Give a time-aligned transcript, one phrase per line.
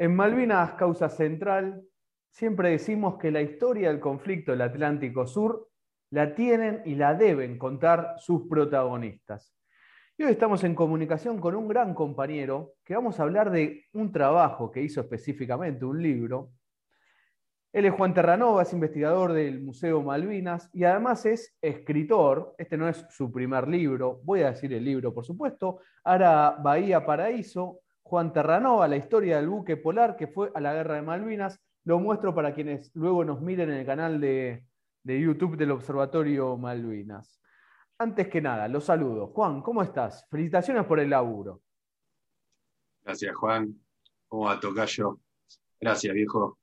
[0.00, 1.82] En Malvinas, causa central,
[2.30, 5.70] siempre decimos que la historia del conflicto del Atlántico Sur
[6.10, 9.56] la tienen y la deben contar sus protagonistas.
[10.16, 14.12] Y hoy estamos en comunicación con un gran compañero que vamos a hablar de un
[14.12, 16.52] trabajo que hizo específicamente, un libro.
[17.72, 22.54] Él es Juan Terranova, es investigador del Museo Malvinas y además es escritor.
[22.56, 25.80] Este no es su primer libro, voy a decir el libro, por supuesto.
[26.04, 30.94] Ahora Bahía Paraíso, Juan Terranova, la historia del buque polar que fue a la guerra
[30.94, 31.60] de Malvinas.
[31.84, 34.64] Lo muestro para quienes luego nos miren en el canal de,
[35.02, 37.38] de YouTube del Observatorio Malvinas.
[37.98, 39.26] Antes que nada, los saludo.
[39.26, 40.26] Juan, ¿cómo estás?
[40.30, 41.60] Felicitaciones por el laburo.
[43.02, 43.74] Gracias, Juan.
[44.26, 45.18] ¿Cómo va, Tocayo?
[45.78, 46.58] Gracias, viejo.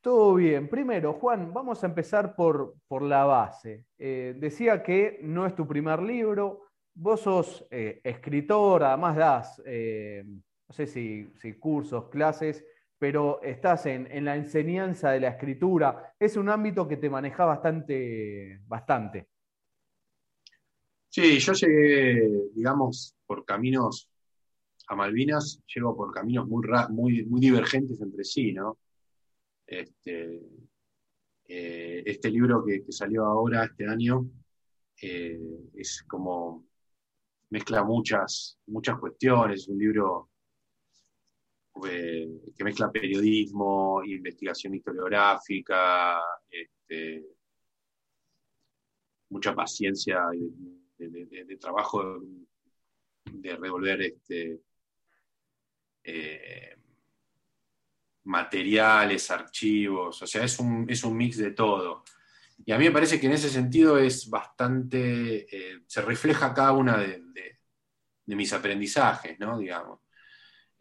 [0.00, 0.68] Todo bien.
[0.68, 3.86] Primero, Juan, vamos a empezar por, por la base.
[3.98, 6.62] Eh, decía que no es tu primer libro.
[6.92, 10.24] Vos sos eh, escritor, además das, eh,
[10.72, 12.64] no sé si, cursos, clases,
[12.98, 16.14] pero estás en, en, la enseñanza de la escritura.
[16.18, 19.28] Es un ámbito que te maneja bastante, bastante.
[21.10, 24.08] Sí, yo llegué, digamos, por caminos
[24.88, 28.78] a Malvinas, llego por caminos muy, muy, muy divergentes entre sí, ¿no?
[29.66, 30.40] Este,
[31.48, 34.26] eh, este libro que, que, salió ahora, este año,
[35.02, 35.38] eh,
[35.74, 36.64] es como,
[37.50, 40.31] mezcla muchas, muchas cuestiones, un libro
[41.88, 46.20] eh, que mezcla periodismo, investigación historiográfica,
[46.50, 47.24] este,
[49.30, 50.20] mucha paciencia
[50.98, 52.20] de, de, trabajo
[53.24, 54.60] de revolver este,
[56.04, 56.76] eh,
[58.24, 62.04] materiales, archivos, o sea, es un, es un, mix de todo.
[62.64, 66.72] Y a mí me parece que en ese sentido es bastante, eh, se refleja cada
[66.72, 67.22] una de,
[68.26, 69.58] mis aprendizajes, ¿no?
[69.58, 70.00] Digamos.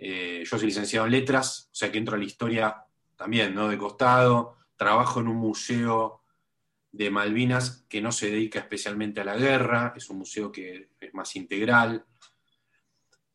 [0.04, 2.76] Eh, yo soy licenciado en letras, o sea que entro a la historia
[3.16, 3.70] también, ¿no?
[3.70, 6.24] De costado, trabajo en un museo
[6.92, 11.14] de Malvinas que no se dedica especialmente a la guerra, es un museo que es
[11.14, 12.04] más integral.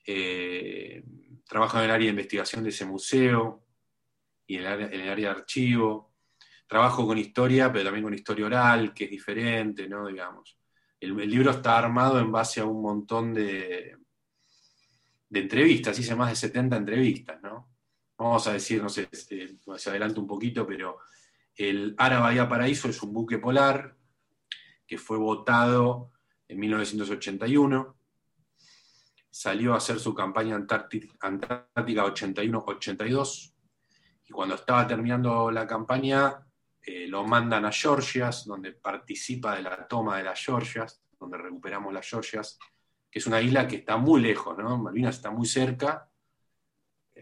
[0.04, 1.04] Eh,
[1.46, 3.64] trabajo en el área de investigación de ese museo
[4.44, 6.16] y en el área, en el área de archivo.
[6.66, 10.08] Trabajo con historia, pero también con historia oral, que es diferente, ¿no?
[10.08, 10.58] Digamos.
[10.98, 13.96] El libro está armado en base a un montón de,
[15.28, 17.70] de entrevistas, hice más de 70 entrevistas, ¿no?
[18.18, 20.98] Vamos a decir, no sé, se adelanta un poquito, pero
[21.54, 23.96] el Ara Bahía Paraíso es un buque polar
[24.86, 26.12] que fue votado
[26.48, 27.96] en 1981.
[29.30, 33.52] Salió a hacer su campaña Antártica 81-82.
[34.28, 36.46] Y cuando estaba terminando la campaña,
[36.82, 41.92] eh, lo mandan a Georgias, donde participa de la toma de las Georgias, donde recuperamos
[41.92, 42.58] las Georgias,
[43.10, 44.78] que es una isla que está muy lejos, ¿no?
[44.78, 46.10] Malvinas está muy cerca,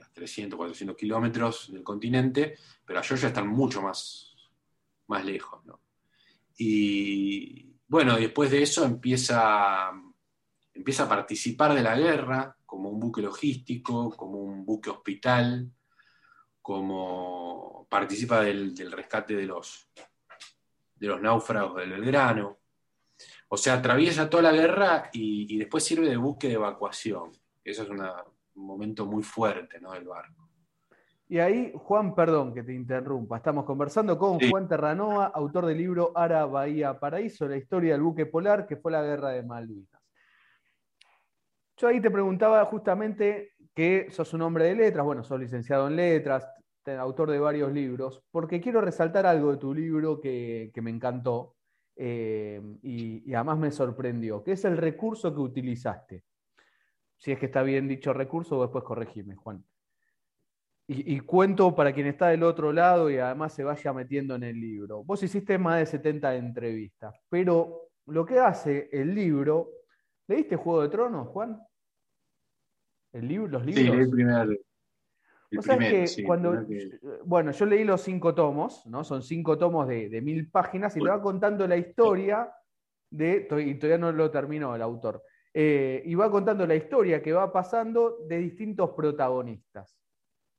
[0.02, 4.34] a 300, 400 kilómetros del continente, pero a Georgia están mucho más,
[5.06, 5.64] más lejos.
[5.64, 5.80] ¿no?
[6.56, 9.90] Y bueno, después de eso empieza,
[10.72, 15.70] empieza a participar de la guerra como un buque logístico, como un buque hospital,
[16.60, 19.88] como participa del, del rescate de los,
[20.94, 22.58] de los náufragos del Belgrano.
[23.54, 27.30] O sea, atraviesa toda la guerra y, y después sirve de buque de evacuación.
[27.62, 28.12] Eso es una,
[28.56, 29.92] un momento muy fuerte ¿no?
[29.92, 30.50] del barco.
[31.28, 34.50] Y ahí, Juan, perdón que te interrumpa, estamos conversando con sí.
[34.50, 38.90] Juan Terranoa, autor del libro Ara Bahía Paraíso, la historia del buque polar que fue
[38.90, 40.02] la guerra de Malvinas.
[41.76, 45.96] Yo ahí te preguntaba justamente que sos un hombre de letras, bueno, sos licenciado en
[45.96, 46.44] letras,
[46.98, 51.54] autor de varios libros, porque quiero resaltar algo de tu libro que, que me encantó
[51.96, 56.24] eh, y, y además me sorprendió, que es el recurso que utilizaste
[57.24, 59.64] si es que está bien dicho recurso, después corregime, Juan.
[60.86, 64.42] Y, y, cuento para quien está del otro lado y además se vaya metiendo en
[64.42, 65.02] el libro.
[65.02, 69.70] Vos hiciste más de 70 entrevistas, pero lo que hace el libro.
[70.26, 71.58] ¿Leíste Juego de Tronos, Juan?
[73.12, 73.84] ¿El libro, ¿Los libros?
[73.84, 74.60] Sí, leí el primer.
[75.54, 76.98] El o sea primero, que sí, cuando, que...
[77.24, 79.02] bueno, yo leí los cinco tomos, ¿no?
[79.04, 82.52] Son cinco tomos de, de mil páginas y te va contando la historia
[83.10, 87.32] de, y todavía no lo terminó el autor, eh, y va contando la historia que
[87.32, 89.96] va pasando de distintos protagonistas.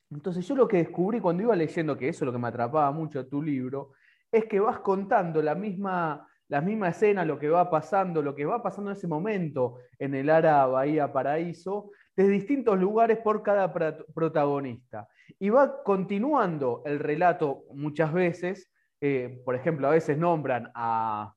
[0.10, 2.92] Entonces yo lo que descubrí cuando iba leyendo, que eso es lo que me atrapaba
[2.92, 3.92] mucho de tu libro,
[4.32, 8.46] es que vas contando la misma, la misma escena, lo que va pasando, lo que
[8.46, 13.74] va pasando en ese momento en el Ara Bahía Paraíso, desde distintos lugares por cada
[13.74, 15.08] protagonista.
[15.40, 18.72] Y va continuando el relato muchas veces,
[19.02, 21.34] eh, por ejemplo, a veces nombran a,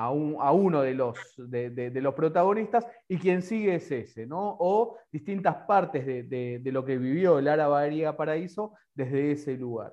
[0.00, 0.10] a,
[0.52, 4.56] uno de los, de, los protagonistas y quien sigue es ese, ¿no?
[4.58, 9.92] O distintas partes de, lo que vivió Lara Bahía Paraíso desde ese lugar.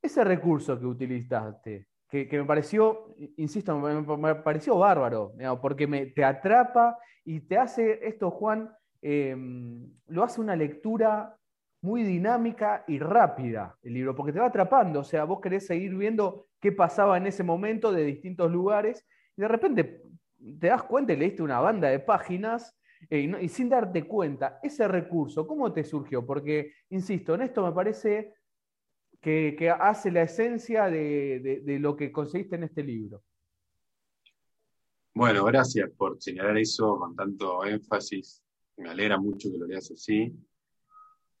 [0.00, 6.96] Ese recurso que utilizaste, que, me pareció, insisto, me, pareció bárbaro, porque me, te atrapa
[7.24, 8.70] y te hace esto, Juan,
[9.04, 11.36] em, lo hace una lectura
[11.82, 15.94] muy dinámica y rápida el libro, porque te va atrapando, o sea, vos querés seguir
[15.94, 19.06] viendo qué pasaba en ese momento de distintos lugares
[19.36, 20.02] y de repente
[20.58, 22.74] te das cuenta y leíste una banda de páginas
[23.10, 26.24] eh, y, sin darte cuenta, ese recurso, ¿cómo te surgió?
[26.24, 28.34] Porque, insisto, en esto me parece
[29.20, 33.22] que, hace la esencia de, lo que conseguiste en este libro.
[35.14, 38.43] Bueno, gracias por señalar eso con tanto énfasis.
[38.76, 40.32] Me alegra mucho que lo leas así.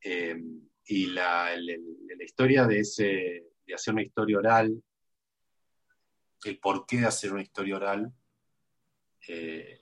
[0.02, 0.42] Eh,
[0.86, 1.50] y la,
[2.22, 4.82] historia de, ese, de hacer una historia oral
[6.44, 8.12] el porqué de hacer una historia oral
[9.26, 9.80] eh,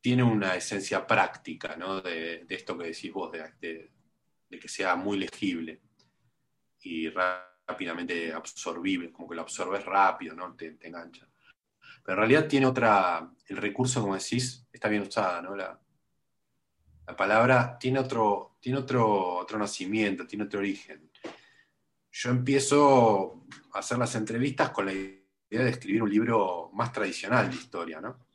[0.00, 2.00] tiene una esencia práctica, ¿no?
[2.00, 3.90] De, esto que decís vos, de,
[4.48, 5.82] que sea muy legible
[6.80, 10.54] y rápidamente absorbible, como que lo absorbes rápido, ¿no?
[10.54, 11.28] Te, engancha.
[12.06, 15.56] Pero en realidad tiene otra, el recurso, como decís, está bien usada, ¿no?
[15.56, 15.78] La,
[17.06, 21.10] la palabra tiene otro, tiene otro, otro nacimiento, tiene otro origen
[22.18, 23.44] yo empiezo
[23.74, 25.20] a hacer las entrevistas con la idea
[25.50, 28.26] de escribir un libro más tradicional de historia, ¿no?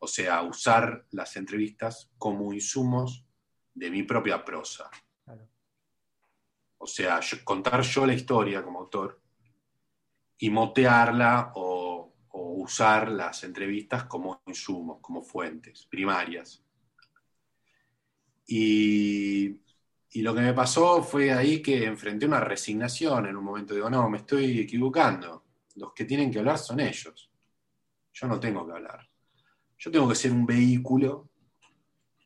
[0.00, 3.24] O sea, usar las entrevistas como insumos
[3.74, 4.90] de mi propia prosa.
[6.78, 9.20] O sea, contar yo la historia como autor
[10.38, 11.71] y motearla o, o
[12.62, 16.64] usar las entrevistas como insumos, como fuentes primarias.
[18.46, 19.58] Y
[20.14, 23.74] lo que me pasó fue ahí que enfrenté una resignación en un momento.
[23.74, 25.44] Digo, no, me estoy equivocando.
[25.76, 27.30] Los que tienen que hablar son ellos.
[28.12, 29.08] Yo no tengo que hablar.
[29.78, 31.30] Yo tengo que ser un vehículo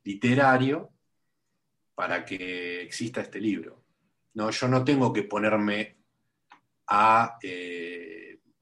[0.02, 0.90] literario
[1.94, 3.84] para que exista este libro.
[4.34, 5.96] No, yo no tengo que ponerme
[6.88, 8.15] a eh,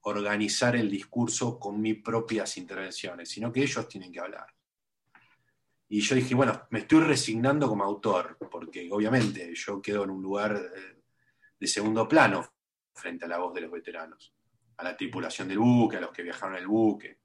[0.04, 4.46] organizar el discurso con mis propias intervenciones, sino que ellos tienen que hablar.
[5.88, 10.22] Y yo dije, bueno, me estoy resignando como autor, porque obviamente yo quedo en un
[10.22, 11.02] lugar eh,
[11.58, 12.46] de segundo plano
[12.94, 14.34] frente a la voz de los veteranos,
[14.76, 17.20] a la tripulación del buque, a los que viajaron en el buque,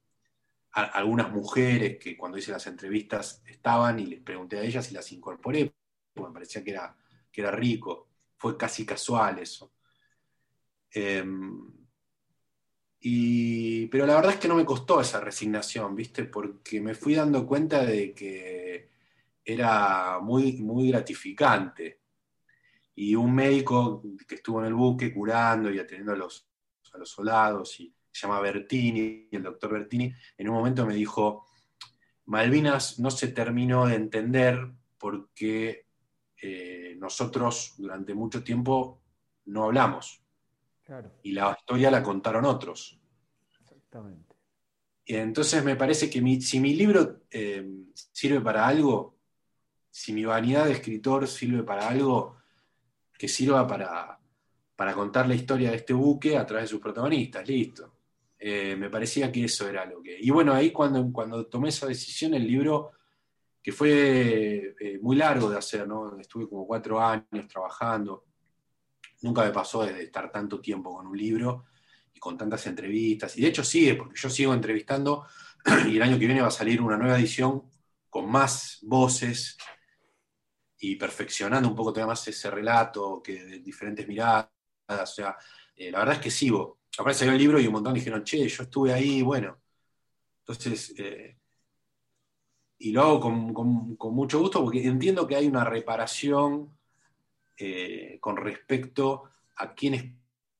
[0.73, 4.93] a algunas mujeres que cuando hice las entrevistas estaban y les pregunté a ellas y
[4.93, 5.73] las incorporé,
[6.13, 6.95] porque me parecía que era,
[7.31, 9.73] que era rico, fue casi casual eso.
[13.01, 16.25] Pero la verdad es que no me costó esa resignación, ¿viste?
[16.25, 18.89] Porque me fui dando cuenta de que
[19.43, 21.99] era muy, muy gratificante.
[22.95, 26.47] Y un médico que estuvo en el buque curando y atendiendo a los,
[26.93, 31.45] a los soldados, y se llama Bertini, el doctor Bertini, en un momento me dijo,
[32.25, 35.87] Malvinas no se terminó de entender porque
[36.41, 39.01] eh, nosotros durante mucho tiempo
[39.45, 40.21] no hablamos.
[41.23, 42.99] Y la historia la contaron otros.
[43.59, 44.35] Exactamente.
[45.05, 49.17] Y entonces me parece que si mi libro eh, sirve para algo,
[49.89, 52.37] si mi vanidad de escritor sirve para algo,
[53.17, 54.19] que sirva para,
[54.75, 57.95] para contar la historia de este buque a través de sus protagonistas, listo.
[58.37, 60.17] Eh, me parecía que eso era lo que...
[60.19, 62.91] Y bueno, ahí cuando, cuando tomé esa decisión, el libro,
[63.61, 66.17] que fue eh, muy largo de hacer, ¿no?
[66.17, 68.28] Estuve como cuatro años trabajando,
[69.21, 71.65] Nunca me pasó de estar tanto tiempo con un libro
[72.13, 73.37] y con tantas entrevistas.
[73.37, 75.25] Y de hecho sigue, porque yo sigo entrevistando
[75.87, 77.63] y el año que viene va a salir una nueva edición
[78.09, 79.57] con más voces
[80.79, 84.49] y perfeccionando un poco todavía más ese relato que de diferentes miradas.
[84.87, 85.37] O sea,
[85.75, 86.79] eh, la verdad es que sigo.
[86.97, 89.59] Aparece salió el libro y un montón dijeron, che, yo estuve ahí, bueno.
[90.41, 91.37] Entonces, eh,
[92.79, 93.53] y lo hago con,
[93.97, 96.77] con, mucho gusto porque entiendo que hay una reparación
[97.61, 100.05] eh, con respecto a quienes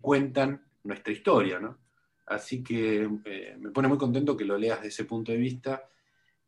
[0.02, 1.78] cuentan nuestra historia, ¿no?
[2.26, 5.90] Así que eh, me pone muy contento que lo leas de ese punto de vista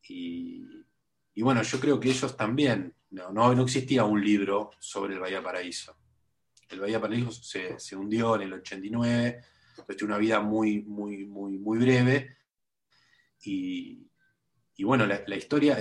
[0.09, 0.61] y,
[1.37, 5.95] bueno, yo creo que ellos también, no, no, existía un libro sobre el Bahía Paraíso.
[6.69, 9.41] El Bahía Paraíso se, hundió en el 89,
[9.97, 12.35] tuvo una vida muy, muy, muy, muy breve
[13.43, 14.05] y,
[14.83, 15.77] bueno, la, la historia,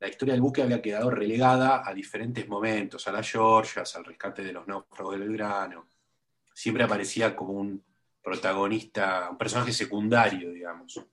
[0.00, 4.42] la historia del buque había quedado relegada a diferentes momentos, a las Georgias, al rescate
[4.42, 5.88] de los náufragos del Belgrano.
[6.54, 7.84] Siempre aparecía como un
[8.22, 11.06] protagonista, un personaje secundario, digamos.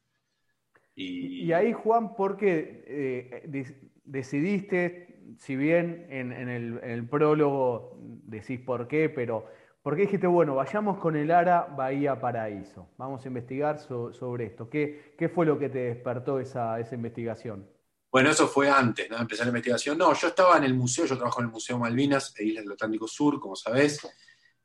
[0.96, 9.10] Y, ahí, Juan, ¿por qué eh, decidiste, si bien en, el, prólogo decís por qué,
[9.10, 9.46] pero
[9.84, 12.89] Porque dijiste, bueno, vayamos con el ARA Bahía Paraíso.
[12.98, 14.70] Vamos a investigar sobre esto.
[14.70, 17.77] ¿Qué, ¿Qué, fue lo que te despertó esa, esa investigación?
[18.12, 19.18] Bueno, eso fue antes, ¿no?
[19.18, 19.98] Empezar la investigación.
[19.98, 22.74] No, yo estaba en el museo, yo trabajo en el Museo Malvinas e Islas del
[22.74, 24.00] Atlántico Sur, como sabés,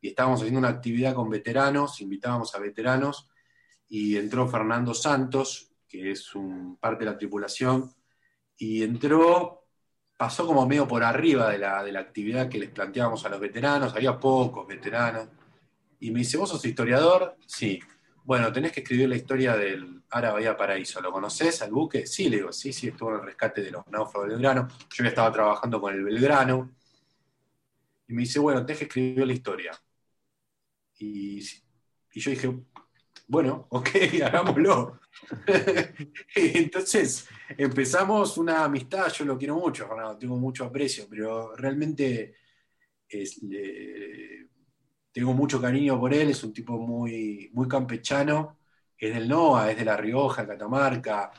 [0.00, 3.28] y estábamos haciendo una actividad con veteranos, invitábamos a veteranos,
[3.88, 7.92] y entró Fernando Santos, que es un parte de la tripulación,
[8.56, 9.66] y entró,
[10.16, 13.40] pasó como medio por arriba de la, de la actividad que les planteábamos a los
[13.40, 15.28] veteranos, había pocos veteranos,
[16.00, 17.37] y me dice, ¿vos sos historiador?
[17.46, 17.80] Sí.
[18.24, 21.00] Bueno, tenés que escribir la historia del Ara Bahía Paraíso.
[21.00, 22.06] ¿Lo conoces al buque?
[22.06, 24.68] Sí, le digo, sí, sí, estuvo en el rescate de los náufragos Belgrano.
[24.92, 26.70] Yo ya estaba trabajando con el Belgrano.
[28.06, 29.72] Y me dice, bueno, tenés que escribir la historia.
[30.98, 32.62] Y, yo dije,
[33.26, 33.88] bueno, ok,
[34.24, 35.00] hagámoslo.
[36.34, 42.36] Entonces empezamos una amistad, yo lo quiero mucho, Fernando, tengo mucho aprecio, pero realmente
[45.12, 48.59] tengo mucho cariño por él, es un tipo muy, muy campechano,
[48.97, 51.31] es del NOA, es de La Rioja, Catamarca,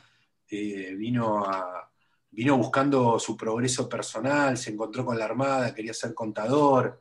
[0.48, 1.90] eh, vino, a,
[2.30, 7.00] vino buscando su progreso personal, se encontró con la Armada, quería ser contador,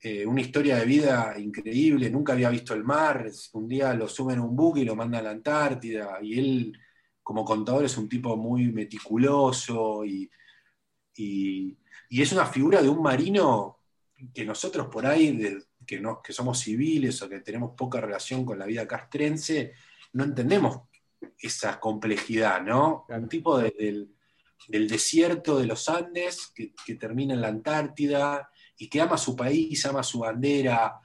[0.00, 4.40] eh, una historia de vida increíble, nunca había visto el mar, un día lo suben
[4.40, 6.78] a un buque y lo mandan a la Antártida, y él
[7.22, 10.28] como contador es un tipo muy meticuloso y,
[12.10, 13.78] es una figura de un marino
[14.32, 18.58] que nosotros por ahí, que, no, que somos civiles o que tenemos poca relación con
[18.58, 19.72] la vida castrense,
[20.12, 20.82] no entendemos
[21.38, 23.06] esa complejidad, ¿no?
[23.08, 24.10] Un tipo del,
[24.68, 28.50] desierto de los Andes que, que termina en la Antártida,
[28.82, 30.98] y que ama su país, ama su bandera,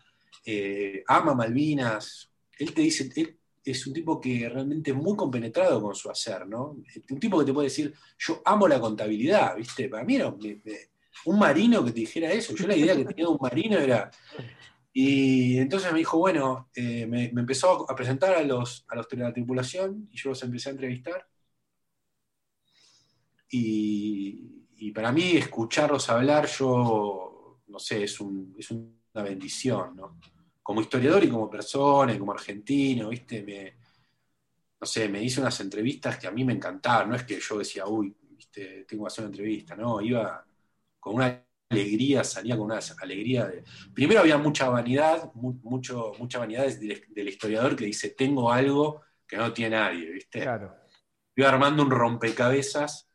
[0.43, 2.31] eh, ama Malvinas.
[2.57, 6.47] Él te dice, él es un tipo que realmente es muy compenetrado con su hacer,
[6.47, 6.77] ¿no?
[7.09, 9.89] Un tipo que te puede decir, yo amo la contabilidad, ¿viste?
[9.89, 10.33] Para mí era
[11.25, 12.55] un marino que te dijera eso.
[12.55, 14.09] Yo la idea que tenía de un marino era...
[14.93, 19.17] Y entonces me dijo, bueno, eh, me, empezó a presentar a los, a los de
[19.17, 21.27] la tripulación y yo los empecé a entrevistar.
[23.49, 30.19] Y, para mí escucharlos hablar, yo no sé, es, una bendición, ¿no?
[30.63, 33.43] Como historiador y como persona, y como argentino, ¿viste?
[33.43, 33.77] Me,
[34.81, 37.59] no sé, me hice unas entrevistas que a mí me encantaron, no es que yo
[37.59, 38.85] decía, uy, ¿viste?
[38.85, 40.46] tengo que hacer una entrevista, no, iba
[41.07, 43.63] con una alegría, salía con una alegría de...
[43.93, 49.51] Primero había mucha vanidad, mucho, mucha vanidad del, historiador que dice, tengo algo que no
[49.51, 50.41] tiene nadie, ¿viste?
[50.41, 50.75] Claro.
[51.35, 53.09] Iba armando un rompecabezas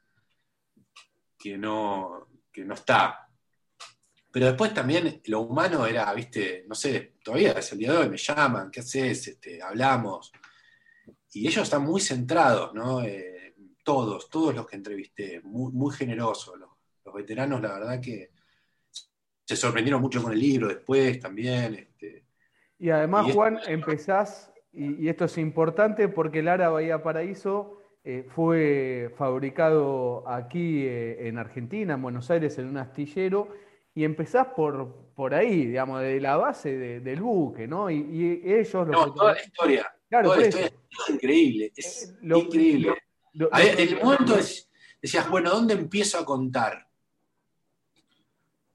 [1.38, 3.28] que no, que no está.
[4.30, 8.08] Pero después también lo humano era, viste, no sé, todavía es el día de hoy,
[8.08, 9.28] me llaman, ¿qué haces?
[9.28, 10.32] Este, hablamos.
[11.32, 13.02] Y ellos están muy centrados, ¿no?
[13.02, 16.58] Eh, todos, todos los que entrevisté, muy, generosos.
[16.58, 16.70] Los,
[17.14, 18.30] veteranos, la verdad que
[19.44, 21.74] se sorprendieron mucho con el libro después también.
[21.74, 22.24] Este.
[22.78, 29.14] y además, Juan, empezás, y, esto es importante porque el Ara Bahía Paraíso eh, fue
[29.16, 33.48] fabricado aquí eh, en Argentina, en Buenos Aires, en un astillero
[33.94, 37.90] y empezás por, por ahí, digamos, de la base del buque, ¿no?
[37.90, 38.88] Y, ellos...
[38.88, 39.94] No, toda la historia.
[40.08, 42.94] Claro, toda la historia es increíble, es eh, increíble.
[43.34, 44.36] el momento
[45.00, 46.86] decías, bueno, ¿dónde empiezo a contar?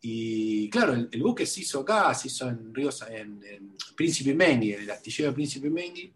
[0.09, 4.83] Y claro, el, buque se hizo acá, se hizo en Ríos, en, Príncipe Mengui, en
[4.83, 6.13] el astillero de Príncipe Mengui.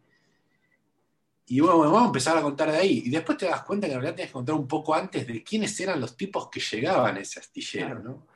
[1.47, 3.03] Y bueno, vamos a empezar a contar de ahí.
[3.05, 5.43] Y después te das cuenta que en realidad tienes que contar un poco antes de
[5.43, 8.27] quiénes eran los tipos que llegaban a ese astillero, ¿no?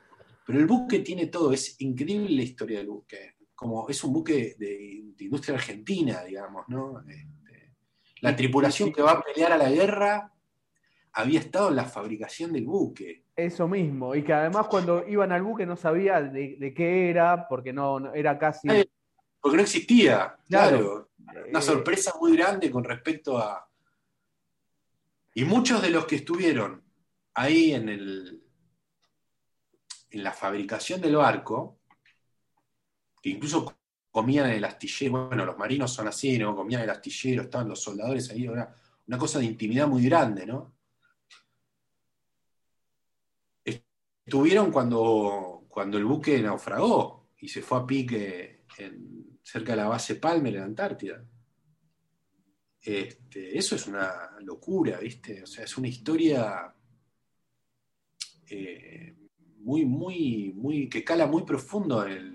[0.45, 3.35] Pero el buque tiene todo, es increíble la historia del buque.
[3.55, 6.99] Como es un buque de, industria argentina, digamos, ¿no?
[7.07, 7.71] Este,
[8.19, 10.33] la tripulación que va a pelear a la guerra
[11.15, 13.23] había estado en la fabricación del buque.
[13.35, 17.71] Eso mismo, y que además cuando iban al buque no sabía de, qué era, porque
[17.71, 18.67] no, era casi.
[19.39, 21.11] Porque no existía, claro.
[21.49, 23.67] Una eh, sorpresa muy grande con respecto a.
[25.33, 26.83] Y muchos de los que estuvieron
[27.33, 28.43] ahí en el,
[30.09, 31.79] en la fabricación del barco,
[33.21, 33.73] que incluso
[34.11, 36.55] comían en el astillero, bueno, los marinos son así, ¿no?
[36.55, 38.73] Comían en el astillero, estaban los soldadores ahí, era
[39.07, 40.74] una cosa de intimidad muy grande, ¿no?
[44.25, 48.63] Estuvieron cuando, cuando el buque naufragó y se fue a pique
[49.43, 51.23] cerca de la base Palmer en Antártida.
[52.81, 55.43] Este, eso es una locura, ¿viste?
[55.43, 56.73] O sea, es una historia
[58.47, 59.15] eh,
[59.59, 62.33] muy, muy, muy, que cala muy profundo en,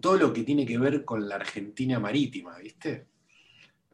[0.00, 3.06] todo lo que tiene que ver con la Argentina marítima, ¿viste?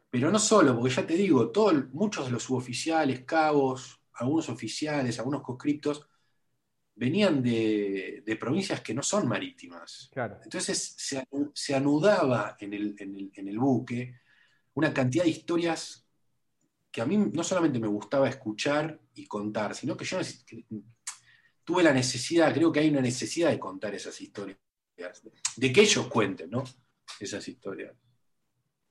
[0.09, 1.51] Pero no solo, porque ya te digo,
[1.93, 6.07] muchos de los suboficiales, cabos, algunos oficiales, algunos conscriptos,
[6.95, 10.11] venían de, provincias que no son marítimas.
[10.43, 10.95] Entonces
[11.53, 14.15] se, anudaba en el, buque
[14.73, 16.05] una cantidad de historias
[16.91, 20.17] que a mí no solamente me gustaba escuchar y contar, sino que yo
[21.63, 24.57] tuve la necesidad, creo que hay una necesidad de contar esas historias,
[25.55, 26.63] de que ellos cuenten, ¿no?
[27.19, 27.93] Esas historias.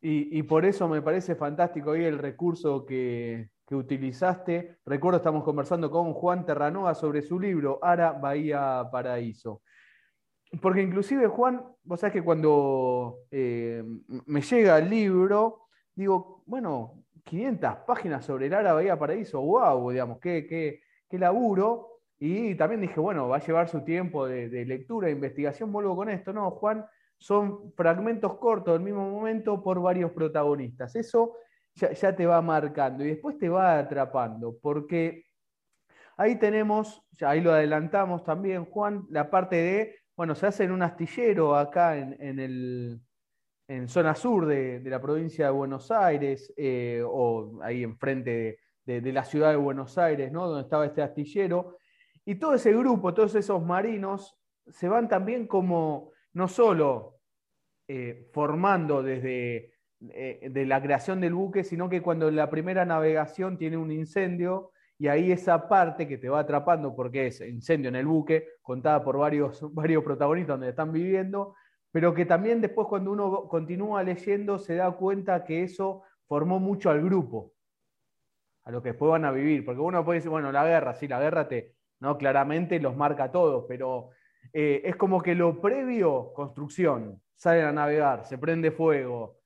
[0.00, 4.78] Y, por eso me parece fantástico hoy el recurso que, utilizaste.
[4.86, 9.60] Recuerdo, estamos conversando con Juan Terranova sobre su libro, Ara Bahía Paraíso.
[10.62, 13.84] Porque inclusive, Juan, vos sabés que cuando eh,
[14.24, 20.18] me llega el libro, digo, bueno, 500 páginas sobre el Ara Bahía Paraíso, wow, digamos,
[20.20, 22.00] qué, qué, qué laburo.
[22.18, 25.94] Y también dije, bueno, va a llevar su tiempo de, de lectura, de investigación, vuelvo
[25.94, 26.32] con esto.
[26.32, 26.86] No, Juan
[27.18, 30.94] son fragmentos cortos del mismo momento por varios protagonistas.
[30.94, 31.34] Eso
[31.74, 35.24] ya, te va marcando y después te va atrapando, porque
[36.16, 40.82] ahí tenemos, ahí lo adelantamos también, Juan, la parte de, bueno, se hace en un
[40.82, 43.00] astillero acá en, el,
[43.68, 49.12] en zona sur de, la provincia de Buenos Aires, eh, o ahí enfrente de, de,
[49.12, 50.48] la ciudad de Buenos Aires, ¿no?
[50.48, 51.76] Donde estaba este astillero.
[52.24, 57.18] Y todo ese grupo, todos esos marinos, se van también como no solo
[57.88, 63.58] eh, formando desde eh, de la creación del buque, sino que cuando la primera navegación
[63.58, 67.96] tiene un incendio y ahí esa parte que te va atrapando porque es incendio en
[67.96, 71.56] el buque, contada por varios, varios protagonistas donde están viviendo,
[71.90, 76.88] pero que también después cuando uno continúa leyendo se da cuenta que eso formó mucho
[76.88, 77.52] al grupo,
[78.62, 81.08] a lo que después van a vivir, porque uno puede decir, bueno, la guerra, sí,
[81.08, 84.10] la guerra te, no, claramente los marca a todos, pero
[84.52, 89.38] eh, es como que lo previo, construcción, salen a navegar, se prende fuego,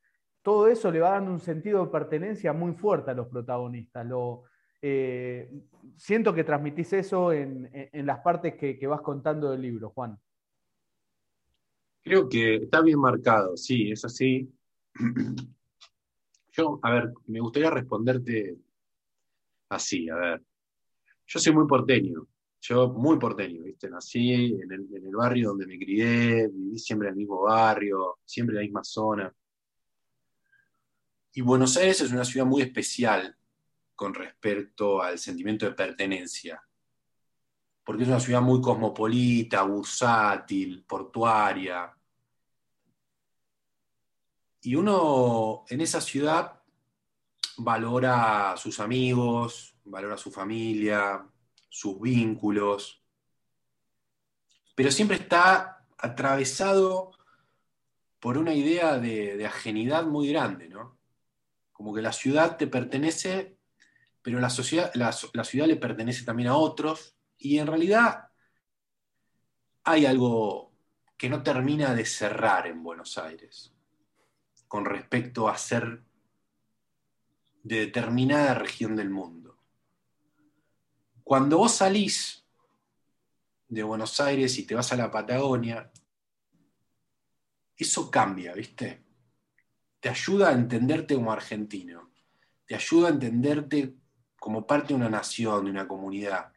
[0.43, 4.05] todo eso le va dando un sentido de pertenencia muy fuerte a los protagonistas.
[4.05, 4.45] Lo,
[4.81, 5.49] eh,
[5.97, 10.19] siento que transmitís eso en, las partes que, vas contando del libro, Juan.
[12.03, 14.53] Creo que está bien marcado, sí, es así.
[16.51, 18.59] Yo, a ver, me gustaría responderte
[19.69, 20.43] así, a ver.
[21.27, 22.27] Yo soy muy porteño,
[22.63, 23.91] yo muy porteño, ¿viste?
[23.91, 28.61] Nací en el, barrio donde me crié, viví siempre en el mismo barrio, siempre en
[28.61, 29.35] la misma zona.
[31.33, 33.37] Y Buenos Aires es una ciudad muy especial
[33.97, 36.63] con respecto al sentimiento de pertenencia,
[37.83, 41.93] porque es una ciudad muy cosmopolita, bursátil, portuaria.
[44.61, 46.63] Y uno en esa ciudad
[47.57, 51.27] valora a sus amigos, valora a su familia,
[51.73, 53.03] sus vínculos,
[54.75, 57.13] pero siempre está atravesado
[58.21, 60.99] por una idea de, ajenidad muy grande, ¿no?
[61.73, 63.57] Como que la ciudad te pertenece,
[64.21, 68.29] pero la, sociedad, la, ciudad le pertenece también a otros, y en realidad
[69.85, 70.75] hay algo
[71.17, 73.75] que no termina de cerrar en Buenos Aires
[74.69, 76.03] con respecto a ser
[77.63, 79.42] de determinada región del mundo.
[81.25, 82.45] Cuando vos salís
[83.69, 85.91] de Buenos Aires y te vas a la Patagonia,
[87.77, 89.03] eso cambia, ¿viste?
[90.01, 92.11] Te ayuda a entenderte como argentino,
[92.67, 93.95] te ayuda a entenderte
[94.39, 96.53] como parte de una nación, de una comunidad.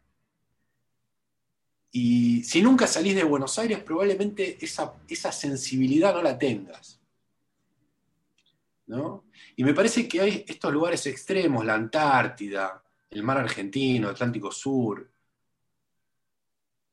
[1.91, 6.99] Y si nunca salís de Buenos Aires, probablemente esa, sensibilidad no la tengas.
[8.87, 9.25] ¿no?
[9.55, 12.84] Y me parece que hay estos lugares extremos, la Antártida,
[13.15, 15.09] el mar argentino, Atlántico Sur,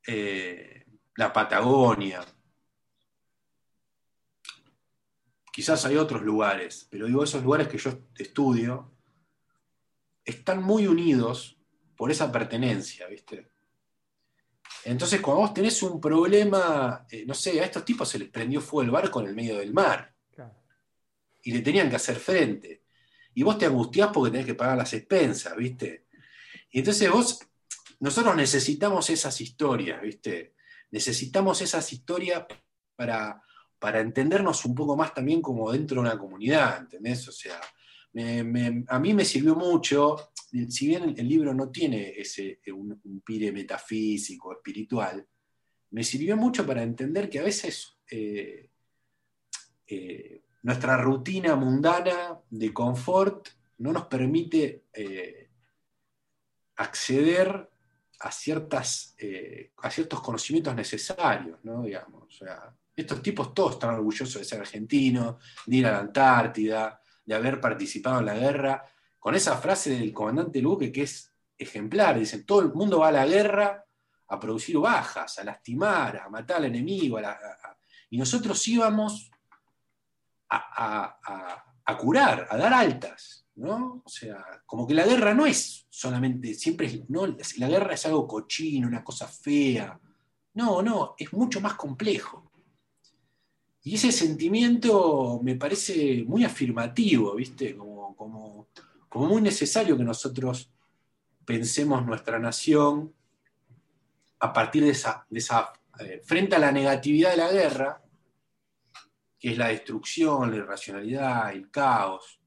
[0.07, 0.85] eh,
[1.17, 2.25] la Patagonia.
[5.53, 8.93] Quizás hay otros lugares, pero digo, esos lugares que yo estudio
[10.25, 11.59] están muy unidos
[11.97, 13.51] por esa pertenencia, ¿viste?
[14.85, 18.61] Entonces, cuando vos tenés un problema, eh, no sé, a estos tipos se les prendió
[18.61, 20.15] fuego el barco en el medio del mar.
[21.45, 22.85] Y le tenían que hacer frente.
[23.35, 26.02] Y vos te angustiás porque tenés que pagar las expensas, ¿viste?
[26.73, 27.39] Y entonces vos,
[28.01, 30.55] nosotros necesitamos esas historias, ¿viste?
[30.91, 32.45] Necesitamos esas historias
[32.97, 33.41] para,
[33.79, 37.29] para entendernos un poco más también como dentro de una comunidad, ¿entendés?
[37.29, 37.61] O sea,
[38.89, 40.33] a mí me sirvió mucho,
[40.69, 45.27] si bien el libro no tiene ese, un, pire metafísico, espiritual,
[45.91, 48.71] me sirvió mucho para entender que a veces eh,
[49.87, 55.22] eh, nuestra rutina mundana de confort no nos permite eh,
[56.77, 57.71] acceder
[58.21, 61.83] a, ciertas, eh, a ciertos conocimientos necesarios, ¿no?
[61.83, 62.41] Digamos,
[62.95, 67.61] estos tipos todos están orgullosos de ser argentinos, de ir a la Antártida, de haber
[67.61, 68.85] participado en la guerra,
[69.19, 73.13] con esa frase del comandante Luque que es ejemplar, dicen, todo el mundo va a
[73.13, 73.85] la guerra
[74.29, 77.21] a producir bajas, a lastimar, a matar al enemigo,
[78.11, 79.31] y nosotros íbamos
[80.49, 84.03] a, curar, a dar altas, ¿no?
[84.05, 88.27] O sea, como que la guerra no es solamente, siempre no, la guerra es algo
[88.27, 89.99] cochino, una cosa fea.
[90.55, 92.51] No, no, es mucho más complejo.
[93.85, 97.77] Y ese sentimiento me parece muy afirmativo, ¿viste?
[97.77, 98.69] Como, como,
[99.09, 100.71] como muy necesario que nosotros
[101.45, 103.13] pensemos nuestra nación
[104.39, 108.03] a partir de esa, de esa eh, frente a la negatividad de la guerra,
[109.39, 112.41] que es la destrucción, la irracionalidad, el caos.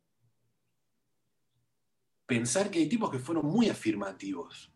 [2.25, 4.71] Pensar que hay tipos que fueron muy afirmativos,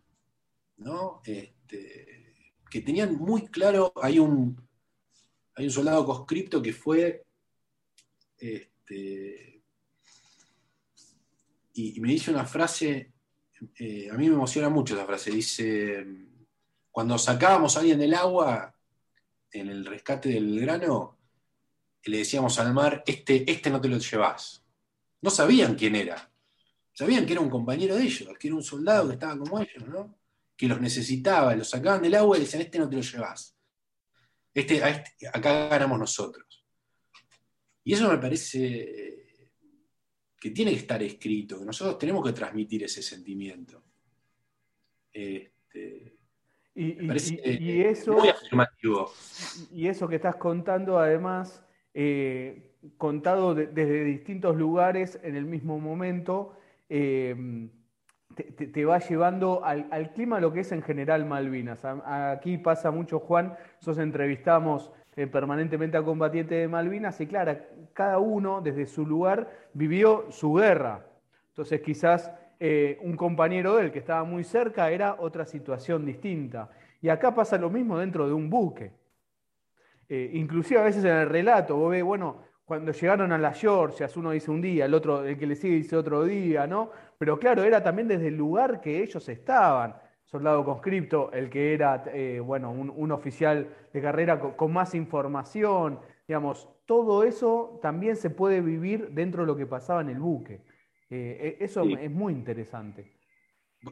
[0.78, 1.22] ¿no?
[1.26, 2.36] Este,
[2.70, 4.68] que tenían muy claro, hay un,
[5.70, 7.26] soldado conscripto que fue,
[8.38, 9.62] este,
[11.74, 13.12] y, me dice una frase,
[13.78, 16.06] eh, a mí me emociona mucho esa frase, dice,
[16.92, 18.74] cuando sacábamos a alguien del agua,
[19.52, 21.20] en el rescate del grano,
[22.10, 24.64] le decíamos al mar, este, este no te lo llevas.
[25.22, 26.30] No sabían quién era.
[27.00, 29.88] Sabían que era un compañero de ellos, que era un soldado que estaba como ellos,
[29.88, 30.20] ¿no?
[30.58, 33.58] Que los necesitaba, los sacaban del agua y decían, este no te lo llevas.
[34.54, 36.62] Este, este, acá ganamos nosotros.
[37.86, 39.16] Y eso me parece
[40.42, 43.82] que tiene que estar escrito, que nosotros tenemos que transmitir ese sentimiento.
[45.14, 46.18] Este,
[46.76, 49.14] y, eso, muy afirmativo.
[49.72, 56.59] Y eso que estás contando, además, eh, contado desde distintos lugares en el mismo momento,
[56.90, 57.70] eh,
[58.36, 61.84] te, va llevando al, clima lo que es en general Malvinas.
[61.86, 67.58] aquí pasa mucho, Juan, nosotros entrevistamos eh, permanentemente a combatientes de Malvinas y claro,
[67.94, 71.06] cada uno desde su lugar vivió su guerra.
[71.50, 72.32] Entonces quizás
[73.02, 76.70] un compañero de él que estaba muy cerca era otra situación distinta.
[77.02, 78.92] Y acá pasa lo mismo dentro de un buque.
[80.10, 84.16] Eh, inclusive a veces en el relato, vos ves, bueno, cuando llegaron a las Georgias,
[84.16, 86.92] uno dice un día, el otro, el que le sigue dice otro día, ¿no?
[87.18, 89.96] Pero claro, era también desde el lugar que ellos estaban.
[90.24, 96.70] Soldado conscripto, el que era, eh, bueno, un, oficial de carrera con, más información, digamos,
[96.86, 100.62] todo eso también se puede vivir dentro de lo que pasaba en el buque.
[101.10, 103.16] Eh, e, eso es muy interesante.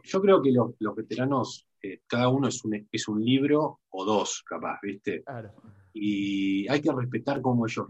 [0.03, 1.66] Yo creo que los, los veteranos,
[2.07, 5.23] cada uno es un, es un libro o dos, capaz, ¿viste?
[5.23, 5.53] Claro.
[5.93, 7.87] Y hay que respetar cómo ellos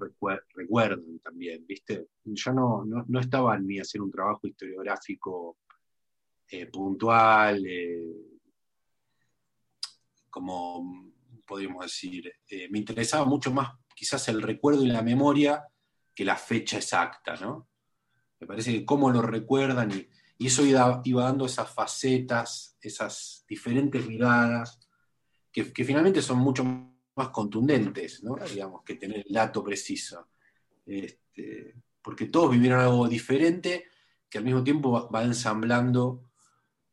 [0.55, 2.07] recuerdan también, ¿viste?
[2.23, 5.57] Yo no, no, estaba en mí hacer un trabajo historiográfico
[6.49, 8.15] eh, puntual, eh,
[10.29, 11.12] como
[11.45, 12.31] podríamos decir.
[12.49, 15.65] Eh, me interesaba mucho más quizás el recuerdo y la memoria
[16.13, 17.67] que la fecha exacta, ¿no?
[18.39, 20.07] Me parece que cómo lo recuerdan y,
[20.45, 24.80] eso iba, dando esas facetas, esas diferentes miradas,
[25.52, 28.36] que, que finalmente son mucho más contundentes, ¿no?
[28.36, 30.28] digamos, que tener el dato preciso.
[30.86, 33.86] Este, porque todos vivieron algo diferente
[34.30, 36.30] que al mismo tiempo va, ensamblando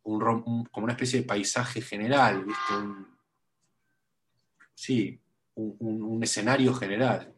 [0.04, 2.74] un, como una especie de paisaje general, ¿viste?
[4.74, 5.20] sí,
[5.54, 7.33] un, escenario general.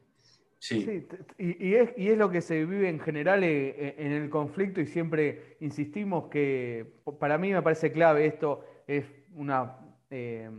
[0.66, 1.06] Sí.
[1.38, 5.56] y, es, lo que se vive en general eh, eh, en el conflicto y siempre
[5.60, 9.78] insistimos que para mí me parece clave esto, es una...
[10.10, 10.50] Eh,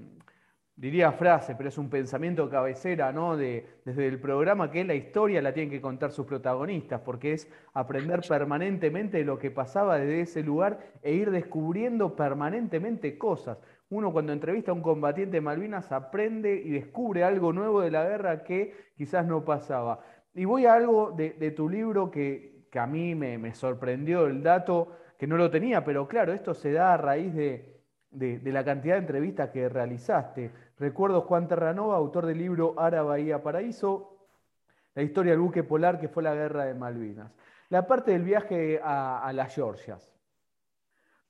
[0.78, 3.36] diría frase, pero es un pensamiento cabecera, ¿no?
[3.36, 7.52] De, desde el programa que la historia la tienen que contar sus protagonistas, porque es
[7.74, 13.58] aprender permanentemente lo que pasaba desde ese lugar e ir descubriendo permanentemente cosas.
[13.89, 18.04] Uno cuando entrevista a un combatiente de Malvinas aprende y descubre algo nuevo de la
[18.04, 20.02] guerra que quizás no pasaba.
[20.34, 25.26] Y voy a algo de, tu libro que, a mí me, sorprendió el dato, que
[25.26, 29.50] no lo tenía, pero claro, esto se da a raíz de, la cantidad de entrevistas
[29.50, 30.52] que realizaste.
[30.78, 34.17] Recuerdo Juan Terranova, autor del libro Ara Bahía Paraíso,
[34.93, 37.32] la historia del buque polar que fue la guerra de Malvinas.
[37.69, 40.13] La parte del viaje a, las Georgias.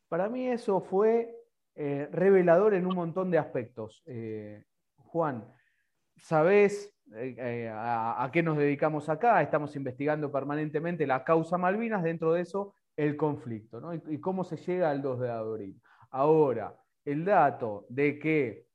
[0.10, 1.37] Para mí eso fue
[1.78, 4.02] eh, revelador en un montón de aspectos.
[4.08, 4.64] Eh,
[4.96, 5.48] Juan,
[6.16, 9.42] ¿sabés eh, a, qué nos dedicamos acá?
[9.42, 13.94] Estamos investigando permanentemente la causa Malvinas, dentro de eso el conflicto, ¿no?
[13.94, 15.82] y, cómo se llega al 2 de abril.
[16.10, 18.68] Ahora, el dato de que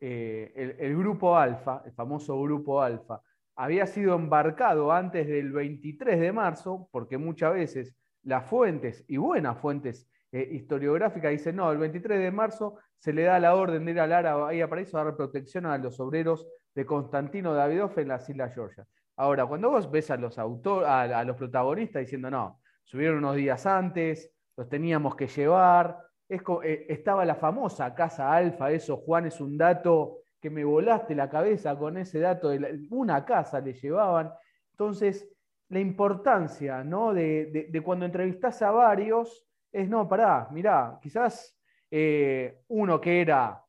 [0.00, 3.20] eh, el, grupo alfa, el famoso grupo alfa,
[3.56, 9.58] había sido embarcado antes del 23 de marzo, porque muchas veces las fuentes, y buenas
[9.58, 13.92] fuentes eh, historiográficas, dicen, no, el 23 de marzo se le da la orden de
[13.92, 18.08] ir a Lara Bahía Paraíso a dar protección a los obreros de Constantino Davidoff en
[18.08, 18.86] las Islas Georgia.
[19.16, 23.66] Ahora, cuando vos ves a los, autores, a los protagonistas diciendo, no, subieron unos días
[23.66, 29.58] antes, los teníamos que llevar, eh, estaba la famosa casa alfa, eso, Juan, es un
[29.58, 34.32] dato que me volaste la cabeza con ese dato, de una casa le llevaban.
[34.70, 35.28] Entonces,
[35.68, 37.12] la importancia ¿no?
[37.12, 41.58] de, cuando entrevistas a varios es, no, pará, mirá, quizás
[41.90, 43.64] eh, uno que era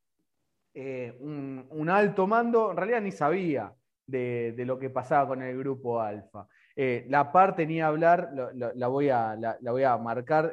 [0.73, 3.73] eh, un, alto mando, en realidad ni sabía
[4.05, 6.47] de, lo que pasaba con el grupo alfa.
[6.75, 10.51] la parte ni hablar, la, voy a, la, voy a marcar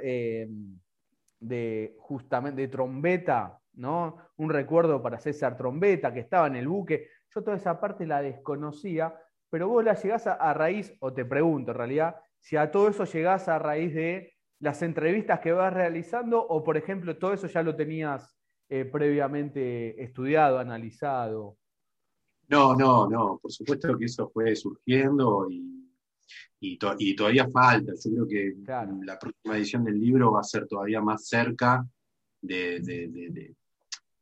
[1.41, 4.19] de justamente de trombeta, ¿no?
[4.37, 7.09] Un recuerdo para César Trombeta, que estaba en el buque.
[7.35, 9.15] Yo toda esa parte la desconocía,
[9.49, 13.05] pero vos la llegás a, raíz, o te pregunto en realidad, si a todo eso
[13.05, 17.63] llegás a raíz de las entrevistas que vas realizando, o por ejemplo, todo eso ya
[17.63, 18.37] lo tenías
[18.69, 21.57] eh, previamente estudiado, analizado.
[22.49, 25.81] No, no, no, por supuesto que eso fue surgiendo y
[26.61, 26.77] y,
[27.17, 27.93] todavía falta.
[28.05, 28.55] Yo creo que
[29.05, 31.87] la próxima edición del libro va a ser todavía más cerca
[32.41, 32.83] de,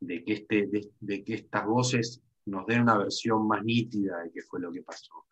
[0.00, 0.68] que, este,
[1.00, 4.82] de, que estas voces nos den una versión más nítida de qué fue lo que
[4.82, 5.26] pasó.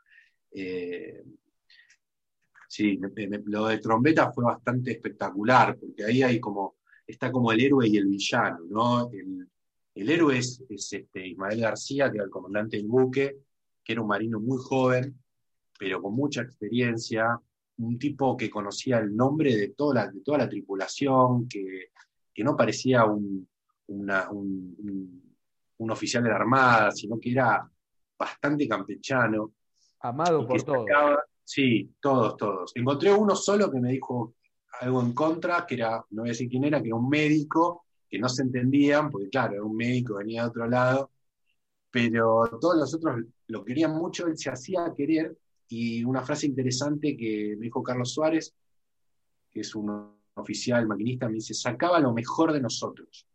[0.50, 1.24] Eh,
[2.68, 2.98] sí,
[3.44, 6.76] lo de trombeta fue bastante espectacular, porque ahí hay como,
[7.06, 9.10] está como el héroe y el villano, ¿no?
[9.10, 13.38] El, héroe es, este Ismael García, que era el comandante del buque,
[13.82, 15.18] que era un marino muy joven,
[15.78, 17.40] pero con mucha experiencia,
[17.78, 21.90] un tipo que conocía el nombre de toda la, de toda la tripulación, que,
[22.44, 23.48] no parecía un,
[23.86, 27.66] un, oficial de la Armada, sino que era
[28.18, 29.52] bastante campechano.
[30.00, 30.86] Amado por todos.
[31.46, 32.72] Sí, todos, todos.
[32.74, 34.34] Encontré uno solo que me dijo
[34.80, 37.86] algo en contra, que era, no voy a decir quién era, que era un médico,
[38.10, 41.10] que no se entendían, porque claro, era un médico, venía de otro lado,
[41.90, 47.16] pero todos los otros lo querían mucho, él se hacía querer y una frase interesante
[47.16, 48.54] que me dijo Carlos Suárez,
[49.50, 53.26] que es un oficial maquinista, me dice, sacaba lo mejor de nosotros.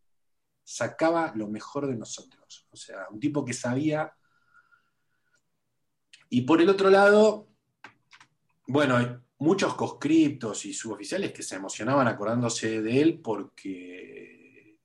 [0.64, 2.68] Sacaba lo mejor de nosotros.
[2.70, 4.14] O sea, un tipo que sabía.
[6.30, 7.51] Y por el otro lado,
[8.68, 9.08] bueno, hay
[9.40, 14.78] muchos conscriptos y suboficiales que se emocionaban acordándose de él porque,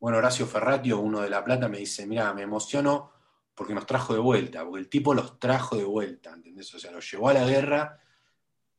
[0.00, 3.12] bueno, Horacio Ferratio, uno de La Plata, me dice, mira, me emociono
[3.54, 6.72] porque nos trajo de vuelta, porque el tipo los trajo de vuelta, ¿entendés?
[6.74, 8.00] O sea, los llevó a la guerra,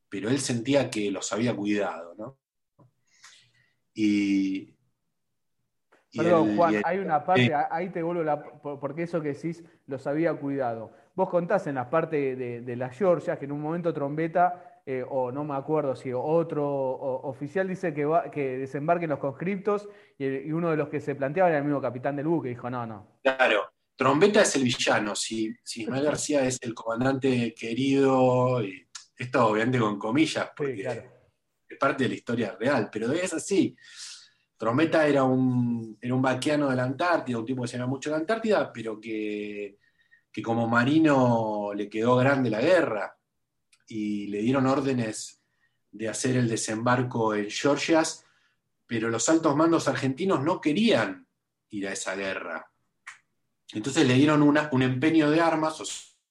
[0.07, 2.37] pero él sentía que los había cuidado, ¿no?
[3.93, 4.73] Y.
[6.15, 10.33] Perdón, Juan, hay una parte, ahí te vuelvo, la, porque eso que decís, los había
[10.33, 10.91] cuidado.
[11.19, 15.33] Vos contás en la parte de, la Georgia que en un momento trombeta, eh, o
[15.33, 20.51] no me acuerdo si otro oficial dice que, va, que desembarquen los conscriptos y, y,
[20.53, 23.19] uno de los que se planteaba era el mismo capitán del buque, dijo, no, no.
[23.21, 29.45] Claro, Trombeta es el villano, si, si Ismael García es el comandante querido, y esto
[29.45, 31.03] obviamente con comillas, porque
[31.67, 33.75] es parte de la historia real, pero es así.
[34.55, 38.09] Trombeta era un, era un vaquiano de la Antártida, un tipo que se llama mucho
[38.09, 39.79] la Antártida, pero que,
[40.31, 43.17] que como marino le quedó grande la guerra
[43.87, 45.41] y le dieron órdenes
[45.91, 48.25] de hacer el desembarco en Georgias,
[48.85, 51.27] pero los altos mandos argentinos no querían
[51.69, 52.69] ir a esa guerra
[53.71, 55.85] entonces le dieron un empeño de armas, o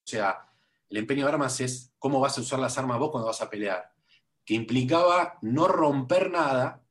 [0.04, 0.48] sea,
[0.88, 3.50] el empeño de armas es cómo vas a usar las armas vos cuando vas a
[3.50, 3.92] pelear,
[4.44, 6.82] que implicaba no romper nada,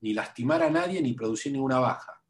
[0.00, 2.22] ni lastimar a nadie, ni producir ninguna baja.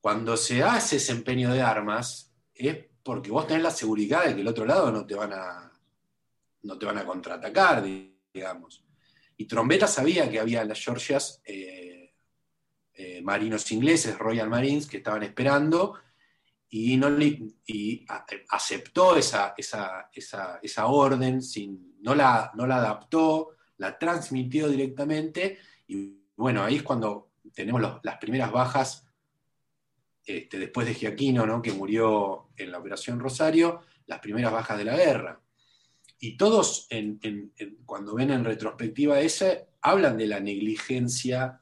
[0.00, 2.27] Cuando se hace ese empeño de armas,
[2.58, 5.72] es porque vos tenés la seguridad de que el otro lado no te van a,
[6.62, 8.84] no te van a contraatacar, digamos.
[9.36, 12.12] Y Trombeta sabía que había las Georgias eh,
[12.94, 15.94] eh, marinos ingleses, Royal Marines, que estaban esperando
[16.68, 18.04] y, no y
[18.50, 26.62] aceptó esa, esa, orden, sin, no, la, no la adaptó, la transmitió directamente y bueno,
[26.62, 29.06] ahí es cuando tenemos las primeras bajas
[30.24, 31.62] este, después de Giaquino, ¿no?
[31.62, 35.40] que murió en la Operación Rosario, las primeras bajas de la guerra.
[36.18, 36.88] Y todos,
[37.86, 41.60] cuando ven en retrospectiva ese, hablan de la negligencia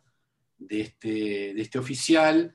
[0.57, 1.09] de este,
[1.55, 2.55] de este oficial